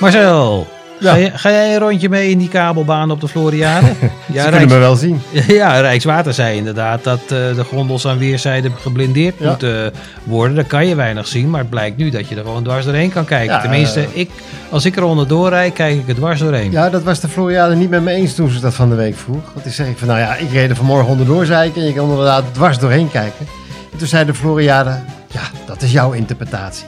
Marcel, 0.00 0.66
Ja. 1.00 1.12
ga, 1.12 1.18
jij- 1.18 1.30
ga 1.35 1.50
jij 1.50 1.72
een 1.74 1.78
rondje 1.80 2.09
mee 2.09 2.30
in 2.30 2.38
die 2.38 2.48
kabelbaan 2.48 3.11
op 3.11 3.20
de 3.20 3.28
Floriade? 3.28 3.87
Ze 4.00 4.32
ja, 4.32 4.42
kunnen 4.42 4.59
Rijks- 4.59 4.72
me 4.72 4.78
wel 4.78 4.96
zien. 4.96 5.20
ja, 5.48 5.80
Rijkswater 5.80 6.35
zei 6.35 6.56
inderdaad 6.56 7.04
dat 7.04 7.20
eh, 7.20 7.28
de 7.28 7.64
gondels 7.68 8.06
aan 8.06 8.18
weerszijden 8.18 8.72
geblindeerd 8.80 9.35
Ja. 9.38 9.48
moeten 9.48 9.92
worden. 10.24 10.56
Dan 10.56 10.66
kan 10.66 10.87
je 10.87 10.94
weinig 10.94 11.26
zien, 11.26 11.50
maar 11.50 11.61
het 11.61 11.70
blijkt 11.70 11.96
nu 11.96 12.11
dat 12.11 12.28
je 12.28 12.35
er 12.37 12.44
gewoon 12.44 12.62
dwars 12.62 12.85
doorheen 12.85 13.12
kan 13.12 13.24
kijken. 13.24 13.54
Ja, 13.54 13.61
Tenminste, 13.61 14.00
eh, 14.00 14.06
ik, 14.12 14.30
als 14.70 14.85
ik 14.85 14.96
er 14.96 15.02
onderdoor 15.04 15.48
rijd, 15.48 15.72
kijk 15.72 15.96
ik 15.96 16.09
er 16.09 16.14
dwars 16.14 16.40
doorheen. 16.40 16.70
Ja, 16.70 16.90
dat 16.90 17.02
was 17.02 17.20
de 17.20 17.28
Floriade 17.28 17.74
niet 17.74 17.90
met 17.90 18.02
me 18.02 18.11
eens 18.12 18.35
toen 18.35 18.50
ze 18.50 18.61
dat 18.61 18.74
van 18.74 18.88
de 18.88 18.94
week 18.94 19.16
vroeg. 19.16 19.44
Want 19.52 19.62
toen 19.62 19.72
zeg 19.72 19.87
ik 19.87 19.98
van, 19.98 20.09
nou 20.09 20.20
ja, 20.20 20.35
ik 20.37 20.52
reed 20.52 20.70
er 20.70 20.76
vanmorgen 20.76 21.09
onderdoor, 21.11 21.46
zei 21.46 21.68
ik. 21.68 21.76
En 21.76 21.85
je 21.85 21.92
kan 21.92 22.04
er 22.04 22.11
inderdaad 22.11 22.44
dwars 22.52 22.78
doorheen 22.78 23.11
kijken. 23.11 23.46
En 23.92 23.98
toen 23.98 24.09
zei 24.09 24.24
de 24.24 24.35
Floriade, 24.35 24.90
ja, 25.32 25.40
dat 25.66 25.82
is 25.82 25.92
jouw 25.92 26.12
interpretatie. 26.12 26.85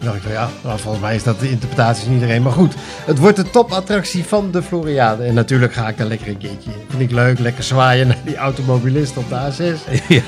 Toen 0.00 0.08
dacht 0.08 0.16
ik 0.16 0.22
van, 0.22 0.32
ja, 0.32 0.48
nou, 0.64 0.78
volgens 0.78 1.02
mij 1.02 1.14
is 1.14 1.22
dat 1.22 1.40
de 1.40 1.50
interpretatie 1.50 2.04
van 2.04 2.12
iedereen. 2.12 2.42
Maar 2.42 2.52
goed, 2.52 2.74
het 3.04 3.18
wordt 3.18 3.36
de 3.36 3.50
topattractie 3.50 4.24
van 4.24 4.50
de 4.50 4.62
Floriade. 4.62 5.22
En 5.24 5.34
natuurlijk 5.34 5.72
ga 5.72 5.88
ik 5.88 5.98
daar 5.98 6.06
lekker 6.06 6.28
een 6.28 6.38
keertje 6.38 6.70
in. 6.70 6.76
Vind 6.88 7.02
ik 7.02 7.10
leuk, 7.10 7.38
lekker 7.38 7.64
zwaaien 7.64 8.06
naar 8.06 8.16
die 8.24 8.36
automobilisten 8.36 9.22
op 9.22 9.28
de 9.28 9.36
A6. 9.36 10.02
Ja. 10.08 10.20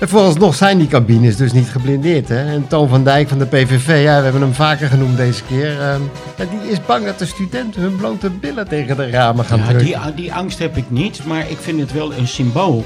En 0.00 0.08
vooralsnog 0.08 0.54
zijn 0.54 0.78
die 0.78 0.86
cabines 0.88 1.36
dus 1.36 1.52
niet 1.52 1.68
geblindeerd. 1.68 2.28
Hè? 2.28 2.44
En 2.52 2.66
Toon 2.68 2.88
van 2.88 3.04
Dijk 3.04 3.28
van 3.28 3.38
de 3.38 3.46
PVV, 3.46 4.02
ja, 4.02 4.16
we 4.16 4.22
hebben 4.22 4.40
hem 4.40 4.54
vaker 4.54 4.88
genoemd 4.88 5.16
deze 5.16 5.42
keer. 5.48 5.80
ehm, 5.80 6.00
die 6.36 6.70
is 6.70 6.84
bang 6.86 7.04
dat 7.04 7.18
de 7.18 7.26
studenten 7.26 7.80
hun 7.82 7.96
blote 7.96 8.30
billen 8.30 8.68
tegen 8.68 8.96
de 8.96 9.10
ramen 9.10 9.44
gaan 9.44 9.58
Ja, 9.58 9.64
drukken. 9.66 9.86
die, 9.86 10.14
die 10.14 10.32
angst 10.34 10.58
heb 10.58 10.76
ik 10.76 10.84
niet, 10.90 11.20
maar 11.24 11.50
ik 11.50 11.58
vind 11.60 11.80
het 11.80 11.92
wel 11.92 12.12
een 12.14 12.28
symbool 12.28 12.84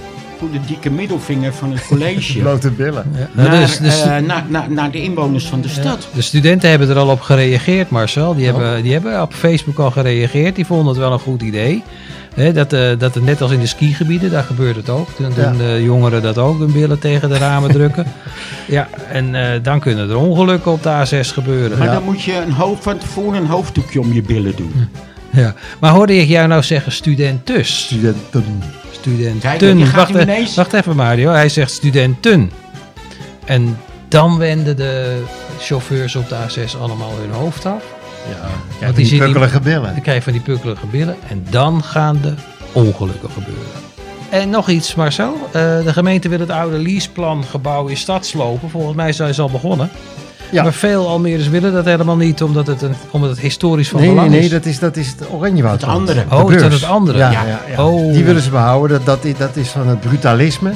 de 0.52 0.58
dikke 0.66 0.90
middelvinger 0.90 1.52
van 1.54 1.72
het 1.72 1.86
college. 1.86 2.38
Blote 2.42 2.70
billen. 2.70 3.04
Ja, 3.14 3.28
nou, 3.32 3.48
naar, 3.48 3.60
dus- 3.60 3.78
dus- 3.78 4.02
eh, 4.02 4.16
naar, 4.18 4.44
naar, 4.48 4.70
naar 4.70 4.90
de 4.90 5.02
inwoners 5.02 5.46
van 5.46 5.60
de 5.60 5.68
stad. 5.68 6.08
De 6.14 6.22
studenten 6.22 6.70
hebben 6.70 6.88
er 6.88 6.98
al 6.98 7.08
op 7.08 7.20
gereageerd, 7.20 7.90
Marcel. 7.90 8.34
Die, 8.34 8.48
Oh. 8.48 8.54
hebben, 8.56 8.82
die 8.82 8.92
hebben 8.92 9.22
op 9.22 9.34
Facebook 9.34 9.78
al 9.78 9.90
gereageerd. 9.90 10.56
Die 10.56 10.66
vonden 10.66 10.86
het 10.86 10.96
wel 10.96 11.12
een 11.12 11.18
goed 11.18 11.42
idee. 11.42 11.82
Hè, 12.34 12.52
dat, 12.52 12.72
eh, 12.72 12.80
dat 12.98 13.14
het 13.14 13.24
net 13.24 13.40
als 13.42 13.50
in 13.50 13.60
de 13.60 13.66
skigebieden, 13.66 14.30
daar 14.30 14.42
gebeurt 14.42 14.76
het 14.76 14.88
ook. 14.88 15.08
Dan 15.18 15.32
doen 15.34 15.44
Ja. 15.44 15.74
de 15.74 15.82
jongeren 15.82 16.22
dat 16.22 16.38
ook, 16.38 16.58
hun 16.58 16.72
billen 16.72 16.98
tegen 16.98 17.28
de 17.28 17.38
ramen 17.38 17.70
drukken. 17.70 18.06
Ja, 18.66 18.88
en 19.12 19.34
eh, 19.34 19.62
dan 19.62 19.80
kunnen 19.80 20.10
er 20.10 20.16
ongelukken 20.16 20.72
op 20.72 20.82
de 20.82 20.88
A6 20.88 21.32
gebeuren. 21.32 21.78
Maar 21.78 21.86
Ja. 21.86 21.92
dan 21.92 22.02
moet 22.02 22.22
je 22.22 22.34
een 22.46 22.52
hoofd, 22.52 22.82
van 22.82 22.98
tevoren 22.98 23.40
een 23.42 23.46
hoofddoekje 23.48 24.00
om 24.00 24.12
je 24.12 24.22
billen 24.22 24.56
doen. 24.56 24.72
Ja. 25.30 25.54
Maar 25.80 25.92
hoorde 25.92 26.16
ik 26.16 26.28
jou 26.28 26.48
nou 26.48 26.62
zeggen 26.62 26.92
studentus? 26.92 27.84
Studenten. 27.84 28.62
Studenten. 28.90 29.58
Kijk, 29.58 29.94
wacht, 29.94 30.14
e- 30.14 30.20
ineens- 30.22 30.54
wacht 30.54 30.72
even 30.72 30.96
Mario, 30.96 31.30
hij 31.30 31.48
zegt 31.48 31.70
studenten. 31.70 32.50
En 33.44 33.78
dan 34.08 34.38
wenden 34.38 34.76
de 34.76 35.22
chauffeurs 35.60 36.16
op 36.16 36.28
de 36.28 36.34
A6 36.34 36.78
allemaal 36.80 37.12
hun 37.20 37.30
hoofd 37.32 37.66
af. 37.66 37.82
Ja, 38.80 38.92
die 38.92 39.08
die 39.08 39.18
pukkelige 39.18 39.60
billen. 39.60 39.92
Dan 39.92 40.02
krijg 40.02 40.16
je 40.16 40.22
van 40.22 40.32
die 40.32 40.42
pukkelige 40.42 40.86
billen 40.86 41.16
en 41.28 41.46
dan 41.50 41.84
gaan 41.84 42.18
de 42.22 42.34
ongelukken 42.72 43.30
gebeuren. 43.30 43.64
En 44.30 44.50
nog 44.50 44.68
iets 44.68 44.94
Marcel, 44.94 45.36
Eh, 45.46 45.52
de 45.84 45.92
gemeente 45.92 46.28
wil 46.28 46.38
het 46.40 46.50
oude 46.50 46.78
leaseplangebouw 46.78 47.86
in 47.86 47.96
stad 47.96 48.26
slopen. 48.26 48.70
Volgens 48.70 48.96
mij 48.96 49.12
zijn 49.12 49.34
ze 49.34 49.42
al 49.42 49.50
begonnen. 49.50 49.90
Ja. 50.50 50.62
Maar 50.62 50.72
veel 50.72 51.08
Almeres 51.08 51.48
willen 51.48 51.72
dat 51.72 51.84
helemaal 51.84 52.16
niet 52.16 52.42
omdat 52.42 52.66
het, 52.66 52.82
een, 52.82 52.94
omdat 53.10 53.30
het 53.30 53.38
historisch 53.40 53.88
van 53.88 53.98
Nee, 54.00 54.06
nee, 54.08 54.16
belang 54.16 54.34
nee, 54.34 54.44
is. 54.44 54.50
dat 54.50 54.64
is, 54.64 54.78
dat 54.78 54.96
is 54.96 55.08
het 55.08 55.30
Oranjewoud. 55.30 55.80
Het 55.80 55.90
andere. 55.90 56.24
De 56.28 56.34
Oh, 56.36 56.52
is 56.52 56.60
dat 56.60 56.68
beurs. 56.68 56.80
het 56.80 56.90
andere? 56.90 57.18
Ja, 57.18 57.30
Ja. 57.30 57.46
ja. 57.46 57.60
ja. 57.76 57.84
Oh. 57.86 58.12
Die 58.12 58.24
willen 58.24 58.42
ze 58.42 58.50
behouden. 58.50 58.88
Dat, 59.04 59.06
dat, 59.06 59.24
is, 59.24 59.36
dat 59.36 59.56
is 59.56 59.68
van 59.68 59.88
het 59.88 60.00
brutalisme. 60.00 60.70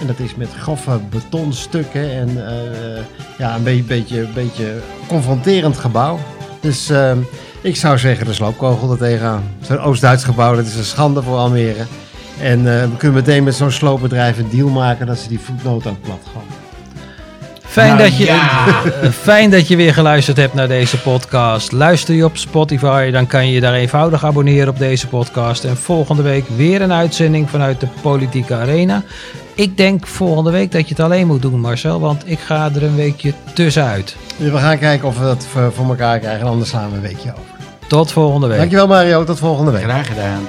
En 0.00 0.06
dat 0.06 0.18
is 0.18 0.34
met 0.34 0.48
grove 0.60 1.00
betonstukken 1.10 2.10
en 2.12 2.46
eh, 2.46 3.02
ja, 3.38 3.54
een 3.56 3.62
beetje, 3.62 3.82
beetje, 3.82 4.26
beetje 4.34 4.72
confronterend 5.06 5.76
gebouw. 5.78 6.18
Dus 6.60 6.90
eh, 6.90 7.12
ik 7.60 7.76
zou 7.76 7.98
zeggen 7.98 8.26
de 8.26 8.32
sloopkogel 8.32 8.90
er 8.92 8.98
tegenaan. 8.98 9.42
Zo'n 9.60 9.78
Oost-Duits 9.78 10.24
gebouw, 10.24 10.54
dat 10.56 10.66
is 10.66 10.76
een 10.76 10.84
schande 10.84 11.22
voor 11.22 11.36
Almere. 11.36 11.84
En 12.40 12.58
eh, 12.58 12.82
we 12.82 12.96
kunnen 12.96 13.16
meteen 13.18 13.44
met 13.44 13.54
zo'n 13.54 13.70
sloopbedrijf 13.70 14.38
een 14.38 14.48
deal 14.50 14.68
maken 14.68 15.06
dat 15.06 15.18
ze 15.18 15.28
die 15.28 15.40
voetnoot 15.40 15.86
ook 15.86 16.00
plat 16.00 16.20
gaan. 16.34 16.42
Fijn, 17.70 17.96
Nou, 17.96 17.98
dat 17.98 18.16
je, 18.16 18.24
ja. 18.24 18.66
eh, 19.02 19.10
fijn 19.10 19.50
dat 19.50 19.68
je 19.68 19.76
weer 19.76 19.94
geluisterd 19.94 20.36
hebt 20.36 20.54
naar 20.54 20.68
deze 20.68 21.00
podcast. 21.00 21.72
Luister 21.72 22.14
je 22.14 22.24
op 22.24 22.36
Spotify, 22.36 23.10
dan 23.10 23.26
kan 23.26 23.46
je 23.46 23.52
je 23.52 23.60
daar 23.60 23.74
eenvoudig 23.74 24.24
abonneren 24.24 24.68
op 24.68 24.78
deze 24.78 25.06
podcast. 25.06 25.64
En 25.64 25.76
volgende 25.76 26.22
week 26.22 26.48
weer 26.56 26.82
een 26.82 26.92
uitzending 26.92 27.50
vanuit 27.50 27.80
de 27.80 27.86
Politieke 28.02 28.54
Arena. 28.54 29.02
Ik 29.54 29.76
denk 29.76 30.06
volgende 30.06 30.50
week 30.50 30.72
dat 30.72 30.88
je 30.88 30.94
het 30.94 31.04
alleen 31.04 31.26
moet 31.26 31.42
doen, 31.42 31.60
Marcel, 31.60 32.00
want 32.00 32.22
ik 32.26 32.38
ga 32.38 32.70
er 32.74 32.82
een 32.82 32.96
weekje 32.96 33.32
tussenuit. 33.54 34.16
We 34.36 34.58
gaan 34.58 34.78
kijken 34.78 35.08
of 35.08 35.18
we 35.18 35.24
dat 35.24 35.46
voor, 35.72 35.88
elkaar 35.88 36.18
krijgen. 36.18 36.40
En 36.40 36.46
anders 36.46 36.70
slaan 36.70 36.90
we 36.90 36.96
een 36.96 37.02
weekje 37.02 37.30
over. 37.30 37.66
Tot 37.86 38.12
volgende 38.12 38.46
week. 38.46 38.58
Dankjewel 38.58 38.86
Mario, 38.86 39.24
tot 39.24 39.38
volgende 39.38 39.70
week. 39.70 39.82
Graag 39.82 40.06
gedaan. 40.06 40.48